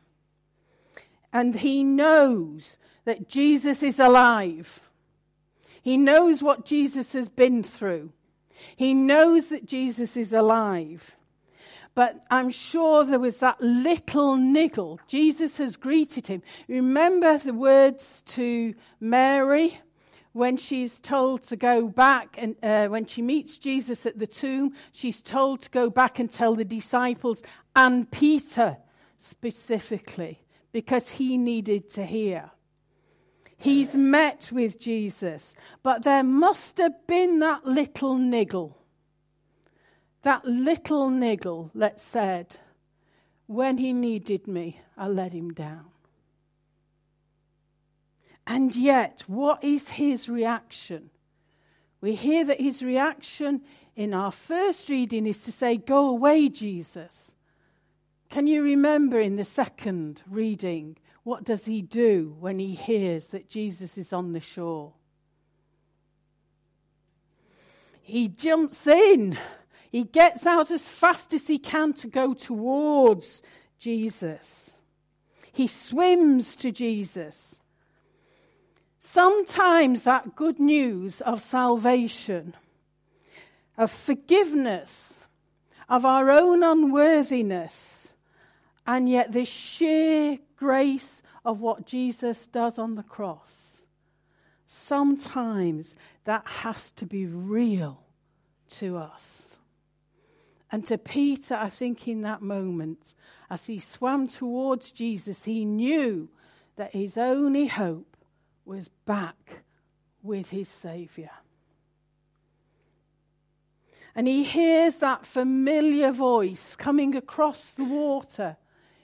And 1.32 1.56
he 1.56 1.82
knows 1.82 2.76
that 3.06 3.26
Jesus 3.26 3.82
is 3.82 3.98
alive. 3.98 4.80
He 5.80 5.96
knows 5.96 6.42
what 6.42 6.66
Jesus 6.66 7.14
has 7.14 7.30
been 7.30 7.62
through. 7.62 8.12
He 8.76 8.92
knows 8.92 9.48
that 9.48 9.64
Jesus 9.64 10.14
is 10.14 10.34
alive. 10.34 11.16
But 11.94 12.24
I'm 12.30 12.50
sure 12.50 13.04
there 13.04 13.18
was 13.18 13.36
that 13.38 13.60
little 13.60 14.36
niggle. 14.36 14.98
Jesus 15.06 15.58
has 15.58 15.76
greeted 15.76 16.26
him. 16.26 16.42
Remember 16.68 17.38
the 17.38 17.52
words 17.52 18.22
to 18.28 18.74
Mary 19.00 19.78
when 20.32 20.56
she's 20.56 20.98
told 21.00 21.42
to 21.44 21.56
go 21.56 21.88
back 21.88 22.36
and 22.38 22.56
uh, 22.62 22.88
when 22.88 23.04
she 23.04 23.20
meets 23.20 23.58
Jesus 23.58 24.06
at 24.06 24.18
the 24.18 24.26
tomb, 24.26 24.72
she's 24.92 25.20
told 25.20 25.60
to 25.62 25.70
go 25.70 25.90
back 25.90 26.18
and 26.18 26.30
tell 26.30 26.54
the 26.54 26.64
disciples 26.64 27.42
and 27.76 28.10
Peter 28.10 28.78
specifically 29.18 30.40
because 30.72 31.10
he 31.10 31.36
needed 31.36 31.90
to 31.90 32.04
hear. 32.06 32.50
He's 33.58 33.94
met 33.94 34.50
with 34.50 34.80
Jesus. 34.80 35.54
But 35.82 36.02
there 36.02 36.24
must 36.24 36.78
have 36.78 37.06
been 37.06 37.38
that 37.40 37.64
little 37.64 38.16
niggle. 38.16 38.81
That 40.22 40.44
little 40.44 41.10
niggle 41.10 41.70
that 41.74 42.00
said, 42.00 42.56
when 43.46 43.78
he 43.78 43.92
needed 43.92 44.46
me, 44.46 44.80
I 44.96 45.08
let 45.08 45.32
him 45.32 45.52
down. 45.52 45.86
And 48.46 48.74
yet, 48.74 49.22
what 49.26 49.62
is 49.62 49.88
his 49.90 50.28
reaction? 50.28 51.10
We 52.00 52.14
hear 52.14 52.44
that 52.44 52.60
his 52.60 52.82
reaction 52.82 53.62
in 53.94 54.14
our 54.14 54.32
first 54.32 54.88
reading 54.88 55.26
is 55.26 55.38
to 55.38 55.52
say, 55.52 55.76
Go 55.76 56.08
away, 56.08 56.48
Jesus. 56.48 57.32
Can 58.30 58.46
you 58.46 58.62
remember 58.62 59.20
in 59.20 59.36
the 59.36 59.44
second 59.44 60.22
reading 60.28 60.96
what 61.22 61.44
does 61.44 61.66
he 61.66 61.82
do 61.82 62.34
when 62.40 62.58
he 62.58 62.74
hears 62.74 63.26
that 63.26 63.48
Jesus 63.48 63.96
is 63.98 64.12
on 64.12 64.32
the 64.32 64.40
shore? 64.40 64.94
He 68.00 68.28
jumps 68.28 68.86
in. 68.86 69.38
He 69.92 70.04
gets 70.04 70.46
out 70.46 70.70
as 70.70 70.80
fast 70.80 71.34
as 71.34 71.46
he 71.46 71.58
can 71.58 71.92
to 71.94 72.06
go 72.06 72.32
towards 72.32 73.42
Jesus. 73.78 74.70
He 75.52 75.68
swims 75.68 76.56
to 76.56 76.72
Jesus. 76.72 77.56
Sometimes 79.00 80.04
that 80.04 80.34
good 80.34 80.58
news 80.58 81.20
of 81.20 81.42
salvation, 81.42 82.56
of 83.76 83.90
forgiveness, 83.90 85.12
of 85.90 86.06
our 86.06 86.30
own 86.30 86.62
unworthiness, 86.62 88.14
and 88.86 89.10
yet 89.10 89.32
the 89.32 89.44
sheer 89.44 90.38
grace 90.56 91.20
of 91.44 91.60
what 91.60 91.84
Jesus 91.84 92.46
does 92.46 92.78
on 92.78 92.94
the 92.94 93.02
cross, 93.02 93.82
sometimes 94.64 95.94
that 96.24 96.46
has 96.46 96.92
to 96.92 97.04
be 97.04 97.26
real 97.26 98.02
to 98.70 98.96
us. 98.96 99.51
And 100.72 100.86
to 100.86 100.98
Peter, 100.98 101.54
I 101.54 101.68
think 101.68 102.08
in 102.08 102.22
that 102.22 102.42
moment, 102.42 103.14
as 103.50 103.66
he 103.66 103.78
swam 103.78 104.26
towards 104.26 104.90
Jesus, 104.90 105.44
he 105.44 105.64
knew 105.64 106.28
that 106.76 106.92
his 106.92 107.18
only 107.18 107.66
hope 107.66 108.16
was 108.64 108.88
back 109.04 109.62
with 110.22 110.50
his 110.50 110.68
Saviour. 110.68 111.30
And 114.14 114.26
he 114.26 114.44
hears 114.44 114.96
that 114.96 115.26
familiar 115.26 116.10
voice 116.10 116.74
coming 116.74 117.14
across 117.14 117.74
the 117.74 117.84
water 117.84 118.56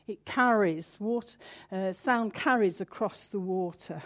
it 0.08 0.24
carries, 0.24 0.96
water, 0.98 1.36
uh, 1.70 1.92
sound 1.92 2.32
carries 2.32 2.80
across 2.80 3.28
the 3.28 3.38
water. 3.38 4.02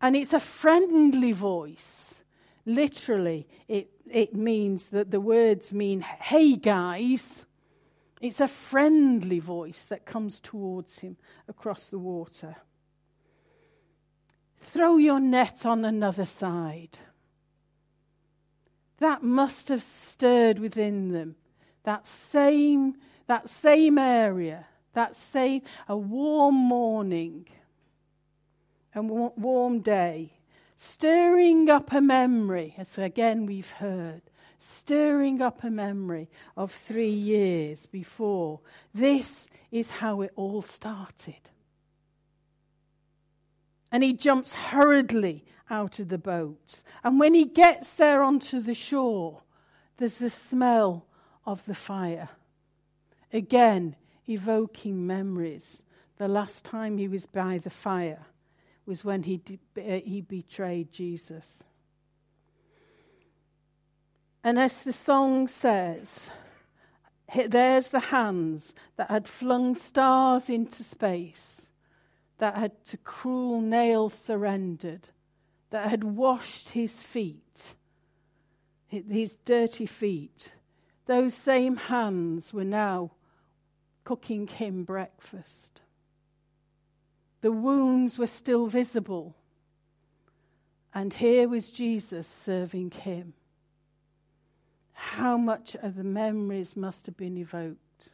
And 0.00 0.16
it's 0.16 0.32
a 0.32 0.40
friendly 0.40 1.32
voice. 1.32 2.13
Literally, 2.66 3.46
it, 3.68 3.90
it 4.10 4.34
means 4.34 4.86
that 4.86 5.10
the 5.10 5.20
words 5.20 5.72
mean, 5.72 6.00
hey 6.00 6.56
guys. 6.56 7.44
It's 8.20 8.40
a 8.40 8.48
friendly 8.48 9.38
voice 9.38 9.84
that 9.90 10.06
comes 10.06 10.40
towards 10.40 11.00
him 11.00 11.18
across 11.46 11.88
the 11.88 11.98
water. 11.98 12.56
Throw 14.60 14.96
your 14.96 15.20
net 15.20 15.66
on 15.66 15.84
another 15.84 16.24
side. 16.24 16.98
That 18.98 19.22
must 19.22 19.68
have 19.68 19.82
stirred 19.82 20.58
within 20.58 21.12
them 21.12 21.36
that 21.84 22.06
same 22.06 22.94
that 23.26 23.48
same 23.48 23.96
area, 23.96 24.66
that 24.92 25.14
same, 25.14 25.62
a 25.88 25.96
warm 25.96 26.54
morning, 26.54 27.46
a 28.94 29.02
warm 29.02 29.80
day, 29.80 30.32
stirring 30.76 31.70
up 31.70 31.92
a 31.92 32.00
memory, 32.00 32.74
as 32.78 32.98
again 32.98 33.46
we've 33.46 33.70
heard, 33.70 34.22
stirring 34.58 35.40
up 35.40 35.62
a 35.64 35.70
memory 35.70 36.28
of 36.56 36.72
three 36.72 37.08
years 37.08 37.86
before. 37.86 38.60
This 38.92 39.48
is 39.70 39.90
how 39.90 40.22
it 40.22 40.32
all 40.36 40.62
started. 40.62 41.40
And 43.90 44.02
he 44.02 44.12
jumps 44.12 44.54
hurriedly 44.54 45.44
out 45.70 46.00
of 46.00 46.08
the 46.08 46.18
boat. 46.18 46.82
And 47.02 47.20
when 47.20 47.34
he 47.34 47.44
gets 47.44 47.94
there 47.94 48.22
onto 48.22 48.60
the 48.60 48.74
shore, 48.74 49.42
there's 49.96 50.14
the 50.14 50.30
smell 50.30 51.06
of 51.46 51.64
the 51.66 51.74
fire. 51.74 52.30
Again, 53.32 53.96
evoking 54.28 55.06
memories. 55.06 55.82
The 56.16 56.28
last 56.28 56.64
time 56.64 56.98
he 56.98 57.08
was 57.08 57.26
by 57.26 57.58
the 57.58 57.70
fire 57.70 58.26
was 58.86 59.04
when 59.04 59.22
he, 59.22 59.38
de- 59.38 59.58
uh, 59.78 60.00
he 60.04 60.20
betrayed 60.20 60.92
Jesus. 60.92 61.62
And 64.42 64.58
as 64.58 64.82
the 64.82 64.92
song 64.92 65.48
says, 65.48 66.28
there's 67.48 67.88
the 67.88 68.00
hands 68.00 68.74
that 68.96 69.10
had 69.10 69.26
flung 69.26 69.74
stars 69.74 70.50
into 70.50 70.82
space, 70.82 71.66
that 72.38 72.56
had 72.56 72.84
to 72.86 72.96
cruel 72.98 73.60
nails 73.60 74.14
surrendered, 74.14 75.08
that 75.70 75.88
had 75.88 76.04
washed 76.04 76.70
his 76.70 76.92
feet, 76.92 77.74
his 78.86 79.36
dirty 79.44 79.86
feet, 79.86 80.52
those 81.06 81.34
same 81.34 81.76
hands 81.76 82.52
were 82.52 82.64
now 82.64 83.12
cooking 84.04 84.46
him 84.46 84.84
breakfast. 84.84 85.80
The 87.44 87.52
wounds 87.52 88.16
were 88.16 88.26
still 88.26 88.68
visible. 88.68 89.36
And 90.94 91.12
here 91.12 91.46
was 91.46 91.70
Jesus 91.70 92.26
serving 92.26 92.92
him. 92.92 93.34
How 94.94 95.36
much 95.36 95.76
of 95.82 95.94
the 95.96 96.04
memories 96.04 96.74
must 96.74 97.04
have 97.04 97.18
been 97.18 97.36
evoked? 97.36 98.08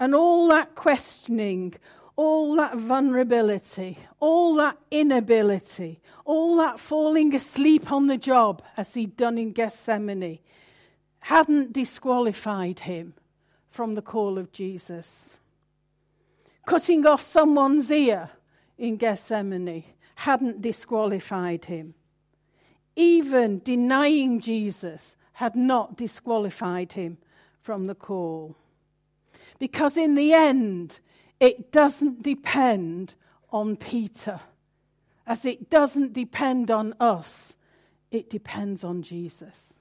And 0.00 0.12
all 0.12 0.48
that 0.48 0.74
questioning, 0.74 1.74
all 2.16 2.56
that 2.56 2.76
vulnerability, 2.76 3.96
all 4.18 4.56
that 4.56 4.76
inability, 4.90 6.00
all 6.24 6.56
that 6.56 6.80
falling 6.80 7.32
asleep 7.32 7.92
on 7.92 8.08
the 8.08 8.18
job 8.18 8.60
as 8.76 8.92
he'd 8.92 9.16
done 9.16 9.38
in 9.38 9.52
Gethsemane 9.52 10.40
hadn't 11.20 11.72
disqualified 11.72 12.80
him 12.80 13.14
from 13.70 13.94
the 13.94 14.02
call 14.02 14.38
of 14.38 14.52
Jesus. 14.52 15.30
Cutting 16.66 17.06
off 17.06 17.22
someone's 17.22 17.90
ear 17.90 18.30
in 18.76 18.96
Gethsemane 18.96 19.84
hadn't 20.16 20.60
disqualified 20.60 21.66
him. 21.66 21.94
Even 22.96 23.60
denying 23.60 24.40
Jesus 24.40 25.16
had 25.34 25.54
not 25.54 25.96
disqualified 25.96 26.92
him 26.92 27.18
from 27.62 27.86
the 27.86 27.94
call. 27.94 28.56
Because 29.58 29.96
in 29.96 30.14
the 30.14 30.32
end, 30.32 30.98
it 31.40 31.70
doesn't 31.70 32.22
depend 32.22 33.14
on 33.50 33.76
Peter. 33.76 34.40
As 35.26 35.44
it 35.44 35.70
doesn't 35.70 36.12
depend 36.12 36.70
on 36.70 36.94
us, 36.98 37.54
it 38.10 38.30
depends 38.30 38.82
on 38.82 39.02
Jesus. 39.02 39.74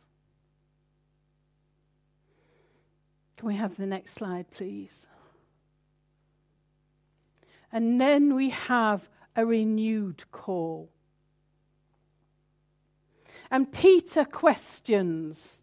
Can 3.37 3.47
we 3.47 3.55
have 3.55 3.77
the 3.77 3.85
next 3.85 4.13
slide, 4.13 4.49
please? 4.51 5.05
And 7.71 8.01
then 8.01 8.35
we 8.35 8.49
have 8.49 9.07
a 9.35 9.45
renewed 9.45 10.23
call. 10.31 10.89
And 13.51 13.71
Peter 13.71 14.25
questions. 14.25 15.61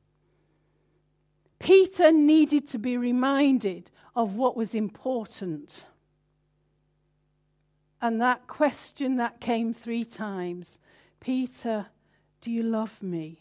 Peter 1.59 2.13
needed 2.13 2.69
to 2.69 2.79
be 2.79 2.97
reminded 2.97 3.91
of 4.15 4.37
what 4.37 4.57
was 4.57 4.75
important. 4.75 5.85
And 8.01 8.21
that 8.21 8.47
question 8.47 9.17
that 9.17 9.41
came 9.41 9.75
three 9.75 10.05
times 10.05 10.79
Peter, 11.21 11.87
do 12.41 12.51
you 12.51 12.63
love 12.63 13.03
me? 13.03 13.41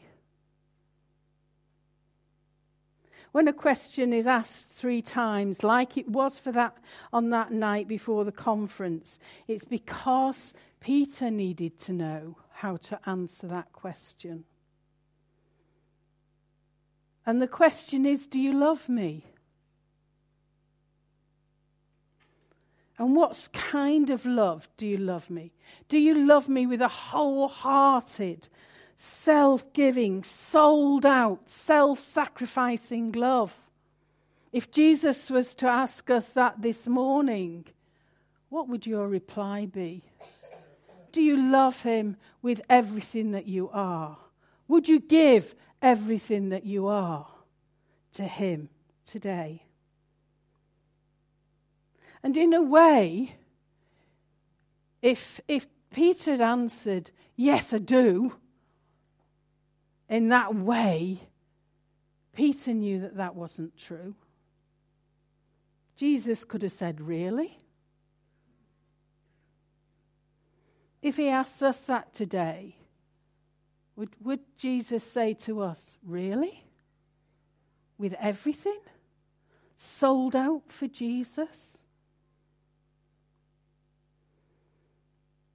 When 3.33 3.47
a 3.47 3.53
question 3.53 4.13
is 4.13 4.27
asked 4.27 4.69
three 4.69 5.01
times, 5.01 5.63
like 5.63 5.97
it 5.97 6.07
was 6.07 6.37
for 6.37 6.51
that 6.51 6.77
on 7.11 7.31
that 7.31 7.51
night 7.51 7.87
before 7.87 8.25
the 8.25 8.31
conference, 8.31 9.17
it's 9.47 9.65
because 9.65 10.53
Peter 10.79 11.31
needed 11.31 11.79
to 11.79 11.93
know 11.93 12.37
how 12.51 12.77
to 12.77 12.99
answer 13.07 13.47
that 13.47 13.73
question. 13.73 14.43
And 17.25 17.41
the 17.41 17.47
question 17.47 18.05
is, 18.05 18.27
do 18.27 18.39
you 18.39 18.53
love 18.53 18.87
me? 18.87 19.25
And 22.99 23.15
what 23.15 23.49
kind 23.51 24.11
of 24.11 24.27
love 24.27 24.69
do 24.77 24.85
you 24.85 24.97
love 24.97 25.31
me? 25.31 25.53
Do 25.89 25.97
you 25.97 26.13
love 26.13 26.47
me 26.47 26.67
with 26.67 26.81
a 26.83 26.87
wholehearted, 26.87 28.47
self 28.95 29.71
giving, 29.73 30.23
sold 30.23 31.05
out, 31.05 31.49
self 31.49 31.99
sacrificing 31.99 33.11
love? 33.11 33.57
If 34.51 34.71
Jesus 34.71 35.29
was 35.29 35.55
to 35.55 35.67
ask 35.67 36.09
us 36.09 36.29
that 36.29 36.61
this 36.61 36.87
morning, 36.87 37.65
what 38.49 38.69
would 38.69 38.85
your 38.85 39.07
reply 39.07 39.65
be? 39.65 40.03
Do 41.11 41.21
you 41.21 41.37
love 41.37 41.81
him 41.81 42.17
with 42.41 42.61
everything 42.69 43.31
that 43.31 43.47
you 43.47 43.69
are? 43.71 44.17
Would 44.67 44.87
you 44.87 44.99
give 44.99 45.55
everything 45.81 46.49
that 46.49 46.65
you 46.65 46.87
are 46.87 47.27
to 48.13 48.23
him 48.23 48.69
today? 49.05 49.63
And 52.23 52.37
in 52.37 52.53
a 52.53 52.61
way, 52.61 53.35
if, 55.01 55.41
if 55.47 55.67
Peter 55.91 56.31
had 56.31 56.41
answered, 56.41 57.11
Yes, 57.35 57.73
I 57.73 57.79
do, 57.79 58.35
in 60.13 60.29
that 60.29 60.53
way, 60.53 61.19
Peter 62.33 62.71
knew 62.71 63.01
that 63.01 63.17
that 63.17 63.33
wasn't 63.33 63.75
true. 63.75 64.13
Jesus 65.95 66.43
could 66.43 66.61
have 66.61 66.71
said, 66.71 67.01
Really? 67.01 67.57
If 71.01 71.17
he 71.17 71.29
asked 71.29 71.63
us 71.63 71.79
that 71.87 72.13
today, 72.13 72.75
would, 73.95 74.09
would 74.21 74.41
Jesus 74.55 75.03
say 75.03 75.33
to 75.45 75.61
us, 75.61 75.97
Really? 76.05 76.63
With 77.97 78.13
everything? 78.19 78.81
Sold 79.77 80.35
out 80.35 80.71
for 80.71 80.87
Jesus? 80.87 81.79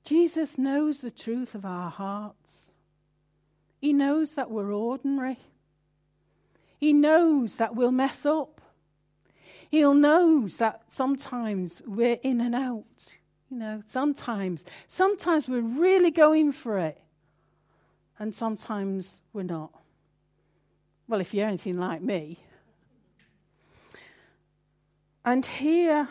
Jesus 0.02 0.58
knows 0.58 0.98
the 0.98 1.12
truth 1.12 1.54
of 1.54 1.64
our 1.64 1.90
hearts. 1.90 2.67
He 3.80 3.92
knows 3.92 4.32
that 4.32 4.50
we're 4.50 4.72
ordinary. 4.72 5.38
He 6.78 6.92
knows 6.92 7.56
that 7.56 7.74
we'll 7.74 7.92
mess 7.92 8.26
up. 8.26 8.60
He 9.70 9.82
knows 9.82 10.56
that 10.56 10.82
sometimes 10.90 11.82
we're 11.86 12.18
in 12.22 12.40
and 12.40 12.54
out. 12.54 12.84
You 13.50 13.58
know, 13.58 13.82
sometimes, 13.86 14.64
sometimes 14.88 15.48
we're 15.48 15.60
really 15.60 16.10
going 16.10 16.52
for 16.52 16.78
it, 16.78 17.00
and 18.18 18.34
sometimes 18.34 19.20
we're 19.32 19.42
not. 19.42 19.70
Well, 21.06 21.20
if 21.20 21.32
you're 21.32 21.48
anything 21.48 21.78
like 21.78 22.02
me. 22.02 22.38
And 25.24 25.44
here 25.44 26.08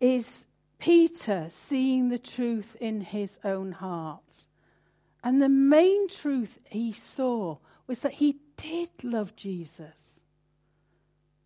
is 0.00 0.46
Peter 0.78 1.46
seeing 1.50 2.08
the 2.08 2.18
truth 2.18 2.76
in 2.80 3.00
his 3.00 3.38
own 3.44 3.72
heart. 3.72 4.45
And 5.26 5.42
the 5.42 5.48
main 5.48 6.08
truth 6.08 6.60
he 6.70 6.92
saw 6.92 7.58
was 7.88 7.98
that 7.98 8.12
he 8.12 8.36
did 8.56 8.90
love 9.02 9.34
Jesus. 9.34 10.20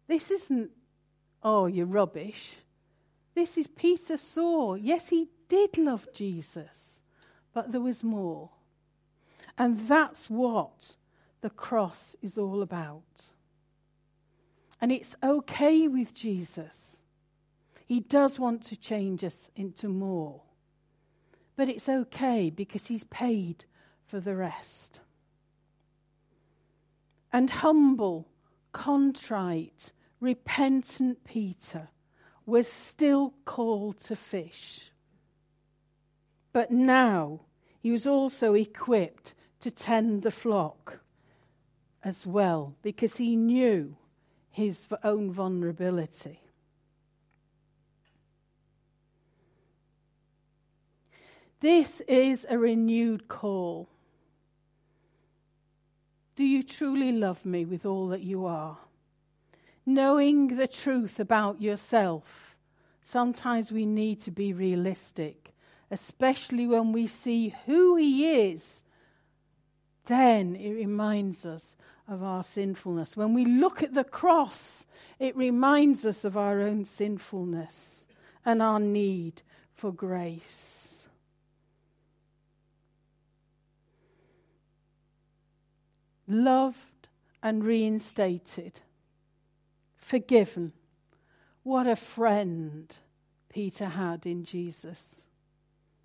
This 0.07 0.31
isn't, 0.31 0.71
oh, 1.43 1.65
you're 1.65 1.87
rubbish. 1.87 2.57
This 3.35 3.57
is 3.57 3.67
Peter 3.69 4.19
saw. 4.19 4.75
Yes, 4.75 5.09
he 5.09 5.29
did 5.49 5.79
love 5.79 6.07
Jesus, 6.13 7.01
but 7.55 7.73
there 7.73 7.81
was 7.81 8.05
more. 8.05 8.51
And 9.57 9.81
that's 9.81 10.29
what 10.29 10.97
the 11.41 11.49
cross 11.49 12.15
is 12.21 12.37
all 12.37 12.61
about. 12.61 13.03
And 14.79 14.93
it's 14.93 15.17
okay 15.23 15.89
with 15.89 16.13
Jesus 16.13 16.91
he 17.91 17.99
does 17.99 18.39
want 18.39 18.63
to 18.67 18.77
change 18.77 19.25
us 19.25 19.49
into 19.57 19.89
more. 19.89 20.43
But 21.57 21.69
it's 21.69 21.89
okay 21.89 22.49
because 22.49 22.87
He's 22.87 23.03
paid 23.03 23.65
for 24.11 24.19
the 24.19 24.35
rest. 24.35 24.99
And 27.33 27.49
humble, 27.49 28.27
contrite, 28.73 29.93
repentant 30.19 31.23
Peter 31.23 31.91
was 32.45 32.67
still 32.67 33.35
called 33.45 34.01
to 34.01 34.17
fish. 34.17 34.91
But 36.53 36.73
now 36.73 37.43
he 37.81 37.93
was 37.93 38.05
also 38.05 38.55
equipped 38.55 39.35
to 39.61 39.71
tend 39.71 40.23
the 40.23 40.33
flock 40.33 40.99
as 42.03 42.27
well 42.27 42.75
because 42.83 43.17
he 43.17 43.37
knew 43.37 43.97
his 44.51 44.89
own 45.05 45.31
vulnerability. 45.31 46.41
This 51.61 52.01
is 52.09 52.45
a 52.49 52.59
renewed 52.59 53.29
call. 53.29 53.89
Do 56.41 56.47
you 56.47 56.63
truly 56.63 57.13
love 57.13 57.45
me 57.45 57.67
with 57.67 57.85
all 57.85 58.09
that 58.09 58.23
you 58.23 58.47
are? 58.47 58.79
Knowing 59.85 60.57
the 60.57 60.67
truth 60.67 61.21
about 61.21 61.61
yourself, 61.61 62.57
sometimes 63.03 63.71
we 63.71 63.85
need 63.85 64.23
to 64.23 64.31
be 64.31 64.55
realistic, 64.55 65.53
especially 65.91 66.67
when 66.67 66.93
we 66.93 67.07
see 67.09 67.55
who 67.67 67.97
He 67.97 68.49
is. 68.49 68.85
Then 70.07 70.57
it 70.57 70.73
reminds 70.73 71.45
us 71.45 71.77
of 72.09 72.23
our 72.23 72.43
sinfulness. 72.43 73.19
When 73.19 73.35
we 73.35 73.45
look 73.45 73.83
at 73.83 73.93
the 73.93 74.03
cross, 74.03 74.87
it 75.19 75.37
reminds 75.37 76.07
us 76.07 76.25
of 76.25 76.39
our 76.39 76.63
own 76.63 76.87
sinfulness 76.87 78.01
and 78.47 78.63
our 78.63 78.81
need 78.81 79.43
for 79.75 79.93
grace. 79.93 80.70
Loved 86.33 87.09
and 87.43 87.65
reinstated, 87.65 88.81
forgiven. 89.97 90.73
What 91.65 91.89
a 91.89 91.97
friend 91.97 92.97
Peter 93.49 93.87
had 93.87 94.25
in 94.25 94.45
Jesus. 94.45 95.17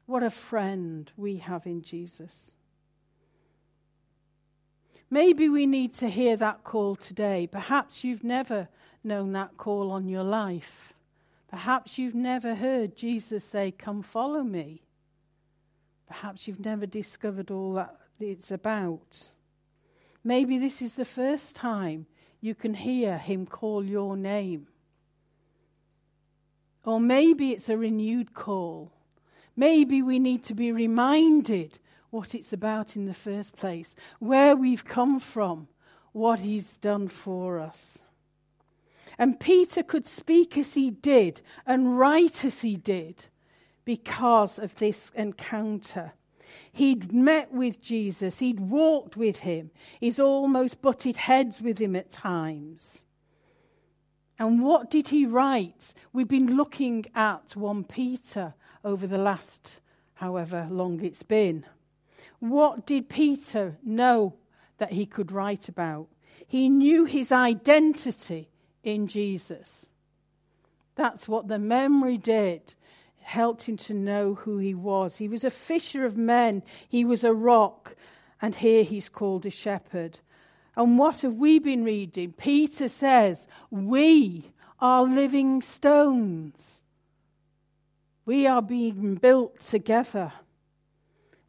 What 0.08 0.24
a 0.24 0.32
friend 0.32 1.12
we 1.16 1.38
have 1.38 1.68
in 1.68 1.84
Jesus. 1.84 2.54
Maybe 5.12 5.48
we 5.48 5.68
need 5.68 5.94
to 5.96 6.10
hear 6.10 6.36
that 6.38 6.64
call 6.64 6.96
today. 6.96 7.46
Perhaps 7.46 8.04
you've 8.04 8.24
never 8.24 8.68
known 9.04 9.34
that 9.34 9.58
call 9.58 9.92
on 9.92 10.10
your 10.10 10.24
life. 10.24 10.94
Perhaps 11.48 12.00
you've 12.00 12.16
never 12.16 12.56
heard 12.56 12.98
Jesus 12.98 13.44
say, 13.44 13.70
Come 13.70 14.02
follow 14.02 14.42
me. 14.42 14.82
Perhaps 16.08 16.48
you've 16.48 16.66
never 16.66 16.88
discovered 16.88 17.52
all 17.52 17.74
that 17.74 17.96
it's 18.20 18.50
about. 18.50 19.30
Maybe 20.28 20.58
this 20.58 20.82
is 20.82 20.94
the 20.94 21.06
first 21.06 21.56
time 21.56 22.08
you 22.42 22.56
can 22.56 22.74
hear 22.74 23.20
him 23.20 23.46
call 23.46 23.86
your 23.86 24.18
name. 24.18 24.68
Or 26.84 27.00
maybe 27.00 27.52
it's 27.52 27.70
a 27.70 27.78
renewed 27.78 28.34
call. 28.34 28.92
Maybe 29.56 30.02
we 30.02 30.18
need 30.18 30.44
to 30.46 30.56
be 30.56 30.72
reminded 30.72 31.78
what 32.10 32.34
it's 32.34 32.52
about 32.52 32.96
in 32.96 33.06
the 33.06 33.14
first 33.14 33.56
place, 33.56 33.96
where 34.18 34.56
we've 34.56 34.84
come 34.84 35.20
from, 35.20 35.68
what 36.12 36.40
he's 36.40 36.78
done 36.78 37.08
for 37.08 37.60
us. 37.60 38.00
And 39.20 39.40
Peter 39.40 39.84
could 39.84 40.08
speak 40.08 40.58
as 40.58 40.74
he 40.74 40.90
did 40.90 41.44
and 41.68 42.00
write 42.00 42.44
as 42.44 42.62
he 42.62 42.78
did 42.78 43.28
because 43.86 44.58
of 44.58 44.76
this 44.76 45.12
encounter. 45.16 46.14
He'd 46.72 47.14
met 47.14 47.52
with 47.52 47.82
Jesus, 47.82 48.40
he'd 48.40 48.60
walked 48.60 49.18
with 49.18 49.40
him, 49.40 49.72
he's 50.00 50.20
almost 50.20 50.82
butted 50.82 51.18
heads 51.18 51.62
with 51.62 51.80
him 51.80 51.96
at 51.96 52.12
times. 52.12 53.04
And 54.38 54.64
what 54.64 54.92
did 54.92 55.08
he 55.08 55.26
write? 55.26 55.94
We've 56.12 56.28
been 56.28 56.58
looking 56.58 57.06
at 57.16 57.56
1 57.56 57.86
Peter 57.86 58.54
over 58.84 59.08
the 59.08 59.18
last 59.18 59.80
however 60.16 60.68
long 60.70 61.02
it's 61.02 61.24
been. 61.24 61.66
What 62.40 62.86
did 62.86 63.10
Peter 63.10 63.78
know 63.84 64.36
that 64.78 64.92
he 64.92 65.06
could 65.06 65.32
write 65.32 65.70
about? 65.70 66.08
He 66.48 66.70
knew 66.70 67.06
his 67.06 67.32
identity 67.32 68.50
in 68.84 69.08
Jesus. 69.08 69.86
That's 70.96 71.28
what 71.28 71.48
the 71.48 71.60
memory 71.60 72.18
did. 72.18 72.76
Helped 73.26 73.64
him 73.64 73.76
to 73.78 73.94
know 73.96 74.36
who 74.36 74.60
he 74.60 74.76
was. 74.76 75.18
He 75.18 75.28
was 75.28 75.44
a 75.44 75.50
fisher 75.50 76.06
of 76.06 76.16
men, 76.16 76.62
he 76.88 77.04
was 77.04 77.24
a 77.24 77.34
rock, 77.34 77.96
and 78.40 78.54
here 78.54 78.84
he's 78.84 79.10
called 79.10 79.48
a 79.48 79.50
shepherd. 79.50 80.20
And 80.76 81.00
what 81.00 81.22
have 81.22 81.34
we 81.34 81.58
been 81.58 81.84
reading? 81.84 82.34
Peter 82.34 82.88
says, 82.88 83.48
We 83.72 84.52
are 84.80 85.02
living 85.04 85.64
stones. 85.64 86.82
We 88.28 88.46
are 88.46 88.62
being 88.62 89.16
built 89.16 89.60
together. 89.60 90.32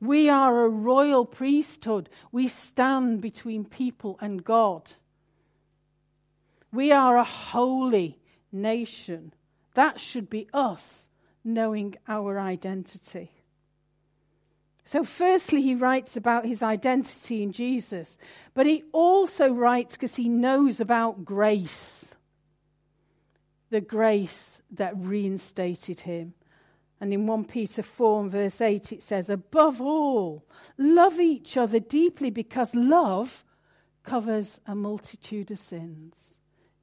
We 0.01 0.31
are 0.31 0.65
a 0.65 0.71
royal 0.71 1.27
priesthood. 1.27 2.09
We 2.33 2.49
stand 2.49 3.21
between 3.21 3.67
people 3.67 4.17
and 4.23 4.43
God. 4.43 4.93
We 6.73 6.91
are 6.91 7.19
a 7.19 7.25
holy 7.25 8.19
nation. 8.51 9.35
That 9.75 10.01
should 10.01 10.31
be 10.31 10.49
us 10.55 11.09
knowing 11.47 11.95
our 12.09 12.39
identity. 12.39 13.31
So, 14.85 15.03
firstly, 15.03 15.63
he 15.63 15.75
writes 15.75 16.17
about 16.17 16.45
his 16.45 16.63
identity 16.63 17.43
in 17.43 17.53
Jesus, 17.53 18.19
but 18.55 18.67
he 18.67 18.85
also 18.93 19.51
writes 19.53 19.97
because 19.97 20.17
he 20.17 20.29
knows 20.29 20.81
about 20.81 21.25
grace 21.25 22.07
the 23.71 23.81
grace 23.81 24.63
that 24.71 24.95
reinstated 24.97 26.01
him. 26.01 26.35
And 27.01 27.13
in 27.13 27.27
1 27.27 27.45
Peter 27.45 27.83
4 27.83 28.23
and 28.23 28.33
verse 28.33 28.61
8, 28.61 28.93
it 28.93 29.03
says, 29.03 29.29
Above 29.29 29.81
all, 29.81 30.47
love 30.79 31.21
each 31.21 31.57
other 31.57 31.79
deeply 31.79 32.31
because 32.31 32.75
love 32.75 33.45
covers 34.03 34.61
a 34.67 34.75
multitude 34.75 35.51
of 35.51 35.59
sins. 35.59 36.35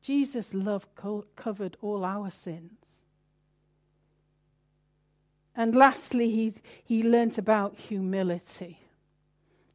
Jesus' 0.01 0.53
love 0.53 0.85
co- 0.95 1.25
covered 1.35 1.77
all 1.81 2.03
our 2.03 2.29
sins. 2.29 2.82
And 5.55 5.75
lastly, 5.75 6.31
he, 6.31 6.53
he 6.83 7.03
learnt 7.03 7.37
about 7.37 7.75
humility. 7.75 8.79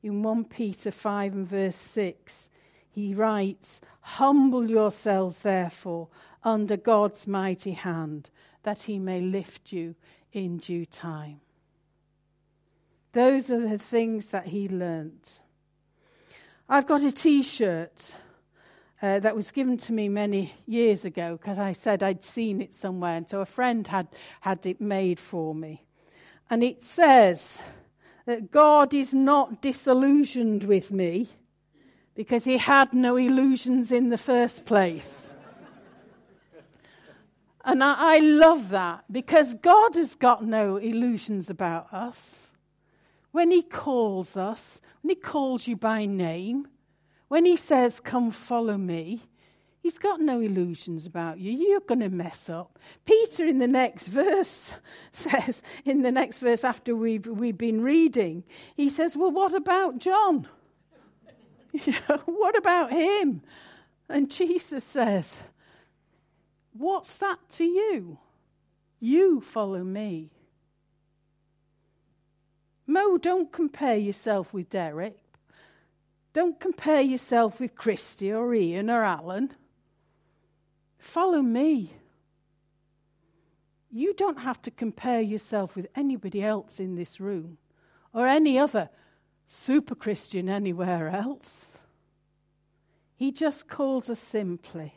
In 0.03 0.23
1 0.23 0.45
Peter 0.45 0.91
5 0.91 1.33
and 1.35 1.47
verse 1.47 1.77
6, 1.77 2.51
he 2.91 3.15
writes, 3.15 3.81
Humble 4.01 4.69
yourselves, 4.69 5.41
therefore, 5.41 6.09
under 6.43 6.77
God's 6.77 7.27
mighty 7.27 7.73
hand, 7.73 8.31
that 8.63 8.83
he 8.83 8.99
may 8.99 9.21
lift 9.21 9.73
you 9.73 9.95
in 10.33 10.59
due 10.59 10.87
time. 10.87 11.41
Those 13.13 13.51
are 13.51 13.61
the 13.61 13.79
things 13.79 14.27
that 14.27 14.47
he 14.47 14.69
learnt. 14.69 15.41
I've 16.69 16.87
got 16.87 17.03
a 17.03 17.13
t 17.13 17.43
shirt 17.43 18.15
uh, 19.01 19.21
that 19.21 19.37
was 19.37 19.51
given 19.51 19.79
to 19.79 19.93
me 19.93 20.09
many 20.09 20.55
years 20.67 21.05
ago 21.05 21.39
because 21.41 21.59
I 21.59 21.73
said 21.73 22.03
I'd 22.03 22.25
seen 22.25 22.61
it 22.61 22.75
somewhere, 22.75 23.17
and 23.17 23.29
so 23.29 23.41
a 23.41 23.47
friend 23.47 23.87
had, 23.87 24.09
had 24.41 24.65
it 24.67 24.81
made 24.81 25.21
for 25.21 25.55
me. 25.55 25.85
And 26.51 26.63
it 26.63 26.85
says 26.85 27.61
that 28.27 28.51
God 28.51 28.95
is 28.95 29.15
not 29.15 29.63
disillusioned 29.63 30.65
with 30.65 30.91
me 30.91 31.29
because 32.15 32.45
he 32.45 32.59
had 32.59 32.93
no 32.93 33.17
illusions 33.17 33.93
in 33.93 34.09
the 34.09 34.19
first 34.19 34.65
place. 34.65 35.29
And 37.65 37.85
I, 37.85 38.17
I 38.17 38.19
love 38.21 38.71
that 38.71 39.05
because 39.13 39.53
God 39.55 39.95
has 39.95 40.15
got 40.15 40.43
no 40.45 40.77
illusions 40.77 41.51
about 41.51 41.93
us. 41.93 42.39
When 43.31 43.51
He 43.51 43.63
calls 43.63 44.39
us, 44.39 44.81
when 45.03 45.11
He 45.11 45.21
calls 45.21 45.69
you 45.69 45.77
by 45.77 46.07
name, 46.07 46.67
when 47.29 47.45
He 47.45 47.57
says, 47.57 48.01
Come 48.01 48.31
follow 48.31 48.77
me, 48.77 49.23
He's 49.81 49.99
got 49.99 50.21
no 50.21 50.41
illusions 50.41 51.07
about 51.07 51.39
you. 51.39 51.53
You're 51.53 51.81
going 51.81 52.01
to 52.01 52.11
mess 52.11 52.51
up. 52.51 52.79
Peter, 53.05 53.47
in 53.47 53.59
the 53.59 53.69
next 53.69 54.07
verse, 54.07 54.75
says, 55.13 55.63
in 55.85 56.03
the 56.03 56.13
next 56.13 56.41
verse 56.41 56.65
after 56.65 56.95
we've, 56.95 57.27
we've 57.27 57.57
been 57.57 57.83
reading, 57.83 58.45
he 58.77 58.91
says, 58.91 59.17
Well, 59.17 59.31
what 59.31 59.55
about 59.55 59.99
John? 59.99 60.47
What 62.25 62.57
about 62.57 62.91
him? 62.91 63.43
And 64.09 64.31
Jesus 64.31 64.83
says, 64.83 65.37
What's 66.73 67.15
that 67.17 67.39
to 67.53 67.65
you? 67.65 68.19
You 69.01 69.41
follow 69.41 69.85
me. 69.85 70.31
Mo, 72.87 73.17
don't 73.17 73.53
compare 73.53 73.97
yourself 73.97 74.53
with 74.53 74.71
Derek. 74.71 75.28
Don't 76.39 76.61
compare 76.61 77.01
yourself 77.01 77.59
with 77.59 77.75
Christy 77.75 78.33
or 78.33 78.55
Ian 78.55 78.91
or 78.91 79.03
Alan. 79.03 79.51
Follow 80.97 81.43
me. 81.43 81.93
You 83.91 84.15
don't 84.15 84.39
have 84.39 84.63
to 84.63 84.71
compare 84.71 85.21
yourself 85.21 85.75
with 85.75 85.89
anybody 85.97 86.41
else 86.41 86.79
in 86.79 86.95
this 86.95 87.19
room 87.19 87.59
or 88.15 88.29
any 88.29 88.57
other 88.57 88.89
super 89.49 89.97
Christian 89.97 90.49
anywhere 90.49 91.09
else. 91.09 91.67
He 93.17 93.33
just 93.33 93.67
calls 93.67 94.09
us 94.09 94.21
simply 94.21 94.95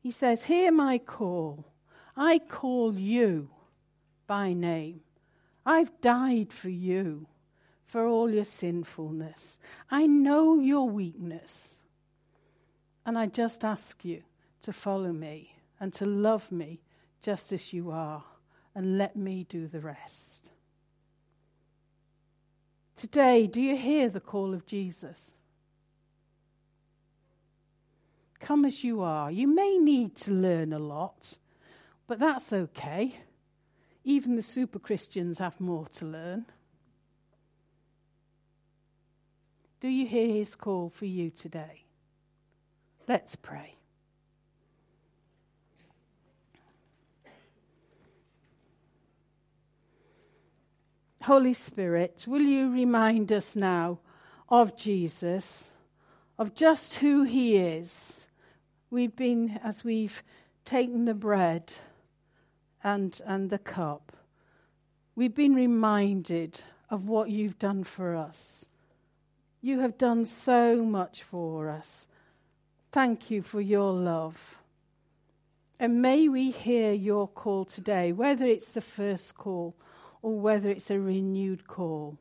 he 0.00 0.10
says, 0.10 0.46
Hear 0.46 0.72
my 0.72 0.98
call. 0.98 1.64
I 2.16 2.40
call 2.40 2.98
you 2.98 3.50
by 4.26 4.52
name. 4.54 5.02
I've 5.64 6.00
died 6.00 6.52
for 6.52 6.70
you, 6.70 7.28
for 7.90 8.06
all 8.06 8.30
your 8.30 8.44
sinfulness. 8.44 9.58
I 9.90 10.06
know 10.06 10.60
your 10.60 10.88
weakness. 10.88 11.74
And 13.04 13.18
I 13.18 13.26
just 13.26 13.64
ask 13.64 14.04
you 14.04 14.22
to 14.62 14.72
follow 14.72 15.12
me 15.12 15.56
and 15.80 15.92
to 15.94 16.06
love 16.06 16.52
me 16.52 16.80
just 17.20 17.52
as 17.52 17.72
you 17.72 17.90
are, 17.90 18.22
and 18.74 18.96
let 18.96 19.16
me 19.16 19.44
do 19.48 19.66
the 19.66 19.80
rest. 19.80 20.50
Today, 22.96 23.46
do 23.46 23.60
you 23.60 23.76
hear 23.76 24.08
the 24.08 24.20
call 24.20 24.54
of 24.54 24.66
Jesus? 24.66 25.20
Come 28.38 28.64
as 28.64 28.84
you 28.84 29.02
are. 29.02 29.30
You 29.30 29.48
may 29.48 29.78
need 29.78 30.16
to 30.18 30.30
learn 30.30 30.72
a 30.72 30.78
lot, 30.78 31.36
but 32.06 32.18
that's 32.18 32.52
okay. 32.52 33.16
Even 34.04 34.36
the 34.36 34.42
super 34.42 34.78
Christians 34.78 35.38
have 35.38 35.60
more 35.60 35.88
to 35.94 36.06
learn. 36.06 36.46
Do 39.80 39.88
you 39.88 40.06
hear 40.06 40.28
his 40.28 40.54
call 40.54 40.90
for 40.90 41.06
you 41.06 41.30
today? 41.30 41.84
Let's 43.08 43.34
pray. 43.34 43.76
Holy 51.22 51.54
Spirit, 51.54 52.24
will 52.26 52.42
you 52.42 52.70
remind 52.70 53.32
us 53.32 53.56
now 53.56 54.00
of 54.48 54.76
Jesus, 54.76 55.70
of 56.38 56.54
just 56.54 56.94
who 56.94 57.24
he 57.24 57.56
is? 57.56 58.26
We've 58.90 59.14
been, 59.14 59.60
as 59.62 59.84
we've 59.84 60.22
taken 60.64 61.04
the 61.04 61.14
bread 61.14 61.72
and, 62.82 63.18
and 63.24 63.48
the 63.48 63.58
cup, 63.58 64.12
we've 65.14 65.34
been 65.34 65.54
reminded 65.54 66.60
of 66.90 67.08
what 67.08 67.30
you've 67.30 67.58
done 67.58 67.84
for 67.84 68.16
us. 68.16 68.64
You 69.62 69.80
have 69.80 69.98
done 69.98 70.24
so 70.24 70.82
much 70.82 71.22
for 71.22 71.68
us. 71.68 72.06
Thank 72.92 73.30
you 73.30 73.42
for 73.42 73.60
your 73.60 73.92
love. 73.92 74.58
And 75.78 76.02
may 76.02 76.28
we 76.28 76.50
hear 76.50 76.92
your 76.92 77.28
call 77.28 77.64
today, 77.64 78.12
whether 78.12 78.46
it's 78.46 78.72
the 78.72 78.80
first 78.80 79.34
call 79.34 79.74
or 80.22 80.38
whether 80.38 80.70
it's 80.70 80.90
a 80.90 80.98
renewed 80.98 81.66
call. 81.66 82.18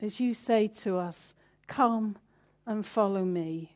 As 0.00 0.20
you 0.20 0.34
say 0.34 0.68
to 0.68 0.98
us, 0.98 1.34
Come 1.66 2.16
and 2.66 2.84
follow 2.84 3.24
me. 3.24 3.74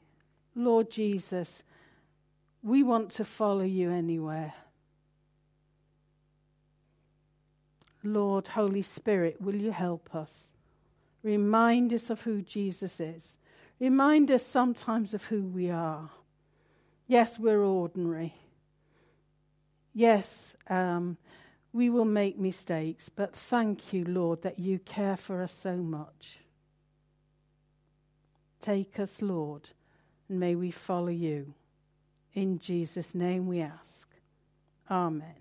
Lord 0.55 0.91
Jesus, 0.91 1.63
we 2.63 2.83
want 2.83 3.11
to 3.13 3.25
follow 3.25 3.63
you 3.63 3.91
anywhere. 3.91 4.55
Lord, 8.03 8.49
Holy 8.49 8.83
Spirit, 8.83 9.41
will 9.41 9.55
you 9.55 9.71
help 9.71 10.15
us? 10.15 10.49
Remind 11.29 11.93
us 11.93 12.09
of 12.09 12.23
who 12.23 12.41
Jesus 12.41 13.01
is. 13.01 13.37
Remind 13.79 14.31
us 14.31 14.47
sometimes 14.47 15.13
of 15.13 15.25
who 15.25 15.43
we 15.43 15.69
are. 15.69 16.09
Yes, 17.07 17.39
we're 17.39 17.63
ordinary. 17.63 18.35
Yes, 19.93 20.57
um, 20.71 21.19
we 21.75 21.91
will 21.91 22.07
make 22.07 22.39
mistakes, 22.39 23.11
but 23.11 23.37
thank 23.37 23.93
you, 23.93 24.07
Lord, 24.07 24.41
that 24.41 24.59
you 24.59 24.79
care 24.79 25.19
for 25.19 25.43
us 25.43 25.53
so 25.53 25.77
much. 25.77 26.39
Take 28.63 28.99
us, 28.99 29.21
Lord, 29.21 29.69
and 30.31 30.41
may 30.41 30.55
we 30.55 30.71
follow 30.71 31.09
you. 31.09 31.53
In 32.33 32.59
Jesus' 32.59 33.15
name 33.15 33.47
we 33.47 33.61
ask. 33.61 34.09
Amen. 34.91 35.35